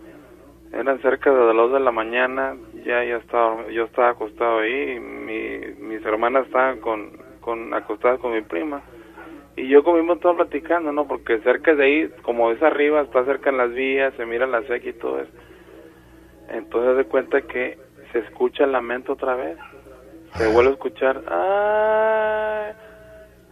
Eran 0.72 1.02
cerca 1.02 1.30
de 1.30 1.46
las 1.46 1.56
dos 1.56 1.72
de 1.72 1.80
la 1.80 1.90
mañana, 1.90 2.56
ya, 2.84 3.02
ya 3.04 3.16
estaba, 3.16 3.68
yo 3.68 3.84
estaba 3.84 4.10
acostado 4.10 4.60
ahí, 4.60 5.00
mi, 5.00 5.58
mis 5.80 6.04
hermanas 6.04 6.46
estaban 6.46 6.80
con, 6.80 7.10
con, 7.40 7.74
acostadas 7.74 8.20
con 8.20 8.32
mi 8.32 8.42
prima. 8.42 8.82
Y 9.56 9.68
yo 9.68 9.82
comimos 9.82 10.20
todo 10.20 10.36
platicando, 10.36 10.92
¿no? 10.92 11.08
Porque 11.08 11.40
cerca 11.40 11.74
de 11.74 11.84
ahí, 11.84 12.10
como 12.22 12.52
es 12.52 12.62
arriba, 12.62 13.00
está 13.00 13.24
cerca 13.24 13.50
en 13.50 13.56
las 13.56 13.72
vías, 13.72 14.14
se 14.16 14.24
mira 14.24 14.46
la 14.46 14.62
seca 14.62 14.88
y 14.88 14.92
todo 14.92 15.20
eso. 15.20 15.32
Entonces 16.50 16.96
de 16.96 17.04
cuenta 17.04 17.42
que 17.42 17.78
se 18.12 18.20
escucha 18.20 18.64
el 18.64 18.72
lamento 18.72 19.14
otra 19.14 19.34
vez. 19.34 19.58
Se 20.34 20.52
vuelve 20.52 20.70
a 20.70 20.74
escuchar, 20.74 21.22
¡ay! 21.28 22.72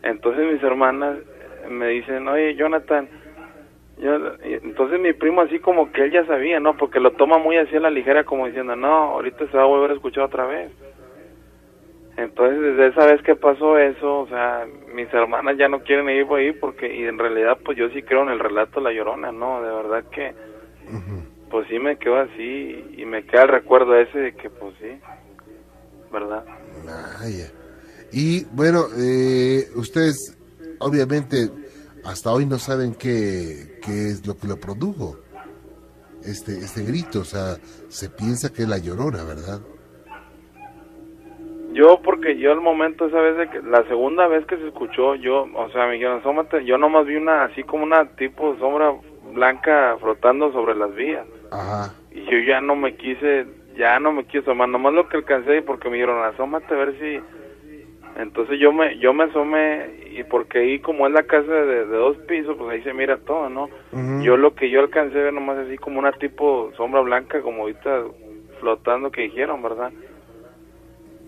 Entonces 0.04 0.52
mis 0.52 0.62
hermanas 0.62 1.18
me 1.70 1.88
dicen, 1.88 2.26
oye, 2.28 2.54
Jonathan, 2.56 3.08
yo- 4.00 4.32
entonces 4.42 5.00
mi 5.00 5.12
primo 5.12 5.40
así 5.42 5.58
como 5.58 5.90
que 5.92 6.04
él 6.04 6.12
ya 6.12 6.24
sabía, 6.26 6.60
¿no? 6.60 6.76
Porque 6.76 7.00
lo 7.00 7.12
toma 7.12 7.38
muy 7.38 7.56
así 7.56 7.76
a 7.76 7.80
la 7.80 7.90
ligera 7.90 8.24
como 8.24 8.46
diciendo, 8.46 8.76
no, 8.76 8.86
ahorita 9.14 9.46
se 9.50 9.56
va 9.56 9.64
a 9.64 9.66
volver 9.66 9.90
a 9.90 9.94
escuchar 9.94 10.24
otra 10.24 10.46
vez. 10.46 10.70
Entonces 12.16 12.60
desde 12.60 12.88
esa 12.88 13.06
vez 13.06 13.22
que 13.22 13.36
pasó 13.36 13.78
eso, 13.78 14.20
o 14.20 14.28
sea, 14.28 14.66
mis 14.92 15.12
hermanas 15.14 15.56
ya 15.56 15.68
no 15.68 15.80
quieren 15.80 16.08
ir 16.10 16.26
por 16.26 16.40
ahí 16.40 16.52
porque, 16.52 16.92
y 16.92 17.04
en 17.04 17.16
realidad 17.18 17.58
pues 17.64 17.78
yo 17.78 17.88
sí 17.90 18.02
creo 18.02 18.22
en 18.22 18.30
el 18.30 18.40
relato 18.40 18.80
La 18.80 18.92
Llorona, 18.92 19.30
¿no? 19.30 19.62
De 19.62 19.70
verdad 19.70 20.04
que, 20.10 20.32
pues 21.50 21.68
sí 21.68 21.78
me 21.78 21.96
quedo 21.96 22.18
así 22.18 22.94
y 22.96 23.04
me 23.04 23.22
queda 23.24 23.42
el 23.42 23.48
recuerdo 23.50 23.94
ese 23.96 24.18
de 24.18 24.32
que 24.34 24.50
pues 24.50 24.74
sí, 24.80 24.98
¿verdad? 26.12 26.44
Vaya. 26.84 27.50
Y 28.12 28.44
bueno, 28.46 28.86
eh, 28.98 29.64
ustedes 29.76 30.37
obviamente 30.78 31.50
hasta 32.04 32.32
hoy 32.32 32.46
no 32.46 32.58
saben 32.58 32.94
qué, 32.94 33.78
qué 33.84 34.08
es 34.08 34.26
lo 34.26 34.36
que 34.36 34.46
lo 34.46 34.56
produjo. 34.56 35.18
Este, 36.24 36.52
este 36.58 36.82
grito, 36.82 37.20
o 37.20 37.24
sea, 37.24 37.56
se 37.88 38.10
piensa 38.10 38.52
que 38.52 38.62
es 38.62 38.68
la 38.68 38.78
llorona, 38.78 39.24
¿verdad? 39.24 39.60
Yo, 41.72 42.00
porque 42.02 42.36
yo 42.38 42.52
al 42.52 42.60
momento 42.60 43.06
esa 43.06 43.20
vez 43.20 43.36
de 43.36 43.50
que, 43.50 43.62
la 43.62 43.84
segunda 43.84 44.26
vez 44.26 44.44
que 44.46 44.56
se 44.56 44.66
escuchó, 44.68 45.14
yo, 45.14 45.46
o 45.54 45.70
sea, 45.70 45.86
me 45.86 45.94
dijeron, 45.94 46.20
asómate, 46.20 46.64
yo 46.64 46.78
nomás 46.78 47.06
vi 47.06 47.16
una, 47.16 47.44
así 47.44 47.62
como 47.62 47.84
una 47.84 48.06
tipo 48.16 48.56
sombra 48.58 48.92
blanca 49.32 49.96
flotando 50.00 50.50
sobre 50.52 50.74
las 50.74 50.94
vías. 50.94 51.26
Ajá. 51.50 51.94
Y 52.10 52.24
yo 52.24 52.38
ya 52.46 52.60
no 52.60 52.74
me 52.74 52.96
quise, 52.96 53.46
ya 53.76 54.00
no 54.00 54.12
me 54.12 54.24
quise 54.24 54.38
asomar, 54.38 54.68
nomás 54.68 54.94
lo 54.94 55.08
que 55.08 55.18
alcancé 55.18 55.62
porque 55.62 55.88
me 55.88 55.96
dijeron, 55.96 56.24
asómate 56.24 56.74
a 56.74 56.78
ver 56.78 56.98
si... 56.98 57.20
Entonces 58.18 58.58
yo 58.60 58.72
me 58.72 58.98
yo 58.98 59.12
me 59.14 59.24
asomé 59.24 59.86
y 60.10 60.24
porque 60.24 60.58
ahí 60.58 60.80
como 60.80 61.06
es 61.06 61.12
la 61.12 61.22
casa 61.22 61.52
de, 61.52 61.86
de 61.86 61.96
dos 61.96 62.16
pisos, 62.26 62.56
pues 62.58 62.70
ahí 62.70 62.82
se 62.82 62.92
mira 62.92 63.16
todo, 63.18 63.48
¿no? 63.48 63.68
Yo 64.22 64.36
lo 64.36 64.54
que 64.54 64.68
yo 64.70 64.80
alcancé 64.80 65.20
a 65.20 65.22
ver 65.24 65.32
nomás 65.32 65.58
así 65.58 65.78
como 65.78 66.00
una 66.00 66.10
tipo 66.12 66.72
sombra 66.76 67.00
blanca, 67.00 67.40
como 67.40 67.62
ahorita 67.62 68.02
flotando 68.60 69.10
que 69.12 69.22
dijeron, 69.22 69.62
¿verdad? 69.62 69.92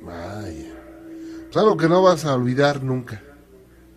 Vaya. 0.03 0.75
Pues 1.45 1.57
algo 1.57 1.77
que 1.77 1.89
no 1.89 2.03
vas 2.03 2.25
a 2.25 2.35
olvidar 2.35 2.83
nunca, 2.83 3.23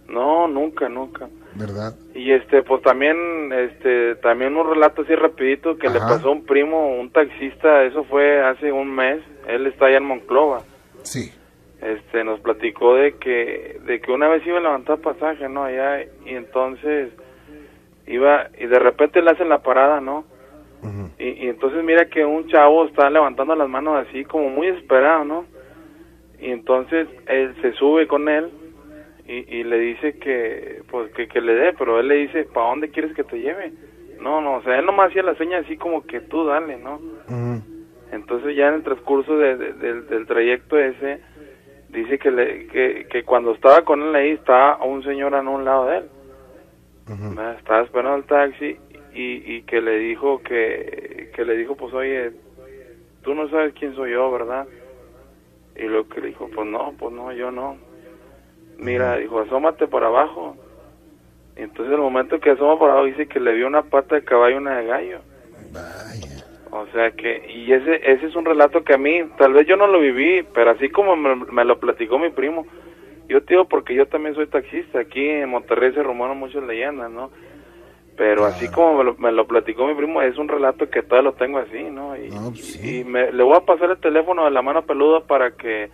No, 0.07 0.47
nunca, 0.47 0.87
nunca. 0.89 1.27
¿verdad? 1.55 1.93
Y 2.15 2.31
este, 2.31 2.63
pues 2.63 2.81
también, 2.81 3.51
este, 3.53 4.15
también 4.15 4.55
un 4.57 4.67
relato 4.69 5.03
así 5.03 5.13
rapidito 5.15 5.77
que 5.77 5.87
le 5.89 5.99
pasó 5.99 6.29
a 6.29 6.31
un 6.31 6.45
primo, 6.45 6.99
un 6.99 7.11
taxista, 7.11 7.83
eso 7.83 8.03
fue 8.05 8.41
hace 8.43 8.71
un 8.71 8.93
mes, 8.93 9.19
él 9.47 9.67
está 9.67 9.85
allá 9.85 9.97
en 9.97 10.05
Monclova, 10.05 10.61
Sí. 11.03 11.31
Este, 11.85 12.23
nos 12.23 12.39
platicó 12.39 12.95
de 12.95 13.13
que, 13.17 13.79
de 13.85 13.99
que 14.01 14.11
una 14.11 14.27
vez 14.29 14.45
iba 14.45 14.57
a 14.57 14.61
levantar 14.61 14.99
pasaje, 14.99 15.47
¿no? 15.49 15.63
Allá, 15.63 16.03
y 16.25 16.29
entonces 16.35 17.11
iba, 18.07 18.47
y 18.59 18.65
de 18.67 18.79
repente 18.79 19.21
le 19.21 19.31
hacen 19.31 19.49
la 19.49 19.59
parada, 19.61 19.99
¿no? 20.01 20.25
Y, 21.19 21.45
y 21.45 21.47
entonces 21.47 21.83
mira 21.83 22.05
que 22.05 22.25
un 22.25 22.47
chavo 22.47 22.85
está 22.85 23.09
levantando 23.09 23.55
las 23.55 23.69
manos 23.69 24.05
así 24.07 24.25
como 24.25 24.49
muy 24.49 24.67
desesperado, 24.67 25.23
¿no? 25.25 25.45
Y 26.39 26.51
entonces 26.51 27.07
él 27.27 27.55
se 27.61 27.71
sube 27.73 28.07
con 28.07 28.27
él 28.27 28.49
y, 29.27 29.57
y 29.59 29.63
le 29.63 29.77
dice 29.79 30.19
que 30.19 30.81
pues 30.91 31.11
que, 31.13 31.27
que 31.27 31.39
le 31.39 31.53
dé, 31.55 31.73
pero 31.73 31.99
él 31.99 32.07
le 32.09 32.15
dice, 32.15 32.43
¿para 32.53 32.67
dónde 32.69 32.89
quieres 32.89 33.13
que 33.13 33.23
te 33.23 33.39
lleve? 33.39 33.71
No, 34.19 34.41
no, 34.41 34.55
o 34.55 34.61
sea, 34.63 34.77
él 34.79 34.85
nomás 34.85 35.09
hacía 35.09 35.23
la 35.23 35.35
seña 35.35 35.59
así 35.59 35.77
como 35.77 36.05
que 36.05 36.19
tú 36.21 36.45
dale, 36.45 36.77
¿no? 36.77 36.99
Entonces 38.11 38.55
ya 38.55 38.67
en 38.67 38.75
el 38.75 38.83
transcurso 38.83 39.37
de- 39.37 39.55
de- 39.57 39.73
del, 39.73 40.07
del 40.07 40.25
trayecto 40.27 40.77
ese, 40.77 41.21
dice 41.93 42.17
que, 42.19 42.31
le, 42.31 42.67
que, 42.67 43.07
que 43.09 43.23
cuando 43.23 43.53
estaba 43.53 43.83
con 43.83 44.01
él 44.01 44.15
ahí 44.15 44.31
estaba 44.31 44.83
un 44.83 45.03
señor 45.03 45.35
a 45.35 45.41
un 45.41 45.63
lado 45.63 45.85
de 45.87 45.97
él. 45.97 46.09
¿verdad? 47.07 47.55
Estaba 47.59 47.81
esperando 47.81 48.17
el 48.17 48.23
taxi 48.23 48.77
y, 49.13 49.55
y 49.55 49.61
que 49.63 49.81
le 49.81 49.97
dijo 49.97 50.41
que, 50.41 51.31
que 51.35 51.45
le 51.45 51.57
dijo 51.57 51.75
pues 51.75 51.93
oye, 51.93 52.31
tú 53.23 53.33
no 53.33 53.49
sabes 53.49 53.73
quién 53.73 53.95
soy 53.95 54.11
yo, 54.11 54.31
¿verdad? 54.31 54.67
Y 55.75 55.83
lo 55.83 56.07
que 56.07 56.21
le 56.21 56.27
dijo, 56.27 56.49
pues 56.53 56.67
no, 56.67 56.93
pues 56.99 57.13
no, 57.13 57.31
yo 57.31 57.49
no. 57.51 57.77
Mira, 58.77 59.17
dijo, 59.17 59.39
asómate 59.39 59.87
por 59.87 60.03
abajo. 60.03 60.55
Y 61.57 61.61
entonces 61.61 61.93
el 61.93 61.99
momento 61.99 62.39
que 62.39 62.51
asoma 62.51 62.77
por 62.77 62.89
abajo 62.89 63.05
dice 63.05 63.27
que 63.27 63.39
le 63.39 63.53
vio 63.53 63.67
una 63.67 63.83
pata 63.83 64.15
de 64.15 64.23
caballo 64.23 64.55
y 64.55 64.57
una 64.59 64.77
de 64.77 64.85
gallo. 64.85 65.19
O 66.75 66.87
sea 66.87 67.11
que, 67.11 67.51
y 67.53 67.71
ese, 67.71 68.01
ese 68.11 68.25
es 68.25 68.35
un 68.35 68.45
relato 68.45 68.83
que 68.83 68.95
a 68.95 68.97
mí, 68.97 69.21
tal 69.37 69.53
vez 69.53 69.67
yo 69.67 69.75
no 69.75 69.85
lo 69.85 69.99
viví, 69.99 70.41
pero 70.55 70.71
así 70.71 70.89
como 70.89 71.15
me, 71.15 71.35
me 71.35 71.63
lo 71.65 71.79
platicó 71.79 72.17
mi 72.17 72.31
primo, 72.31 72.65
yo 73.29 73.41
te 73.43 73.53
digo 73.53 73.65
porque 73.65 73.93
yo 73.93 74.07
también 74.07 74.33
soy 74.33 74.47
taxista, 74.47 74.99
aquí 74.99 75.23
en 75.23 75.49
Monterrey 75.49 75.93
se 75.93 76.01
rumoran 76.01 76.37
muchas 76.39 76.63
leyendas, 76.63 77.11
¿no? 77.11 77.29
Pero 78.17 78.45
así 78.45 78.67
Claro. 78.67 78.73
como 78.75 78.97
me 78.97 79.03
lo, 79.03 79.15
me 79.17 79.31
lo 79.31 79.45
platicó 79.47 79.85
mi 79.87 79.93
primo, 79.95 80.21
es 80.23 80.37
un 80.37 80.47
relato 80.47 80.89
que 80.89 81.03
todavía 81.03 81.29
lo 81.31 81.35
tengo 81.37 81.59
así, 81.59 81.83
¿no? 81.83 82.15
Y, 82.17 82.29
No, 82.29 82.49
pues 82.49 82.73
sí. 82.73 82.99
y 82.99 83.03
me, 83.03 83.31
le 83.31 83.43
voy 83.43 83.55
a 83.55 83.65
pasar 83.65 83.91
el 83.91 83.97
teléfono 83.99 84.45
de 84.45 84.51
la 84.51 84.61
mano 84.63 84.81
peluda 84.83 85.21
para 85.21 85.51
que 85.51 85.89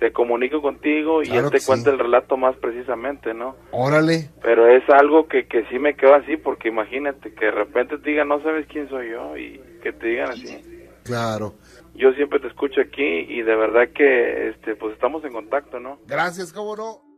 se 0.00 0.12
comunique 0.12 0.60
contigo 0.60 1.22
y 1.22 1.26
Claro 1.26 1.46
él 1.46 1.52
te 1.52 1.64
cuente 1.66 1.90
sí. 1.90 1.94
el 1.94 1.98
relato 1.98 2.36
más 2.36 2.56
precisamente, 2.56 3.34
¿no? 3.34 3.56
Órale. 3.72 4.30
Pero 4.42 4.66
es 4.68 4.88
algo 4.90 5.26
que, 5.28 5.46
que 5.46 5.64
sí 5.66 5.78
me 5.78 5.94
quedó 5.94 6.14
así, 6.14 6.36
porque 6.36 6.68
imagínate 6.68 7.32
que 7.34 7.44
de 7.46 7.50
repente 7.52 7.98
te 7.98 8.10
digan, 8.10 8.28
no 8.28 8.40
sabes 8.42 8.66
quién 8.66 8.88
soy 8.88 9.10
yo, 9.10 9.36
y 9.36 9.60
que 9.82 9.92
te 9.92 10.06
digan 10.06 10.30
así. 10.30 10.58
Claro. 11.02 11.54
Yo 11.94 12.12
siempre 12.12 12.40
te 12.40 12.46
escucho 12.46 12.80
aquí 12.80 13.02
y 13.02 13.42
de 13.42 13.56
verdad 13.56 13.88
que, 13.94 14.48
este, 14.48 14.76
pues 14.76 14.94
estamos 14.94 15.24
en 15.24 15.32
contacto, 15.32 15.78
¿no? 15.78 15.98
Gracias, 16.06 16.52
cómo 16.52 16.74
no. 16.76 17.11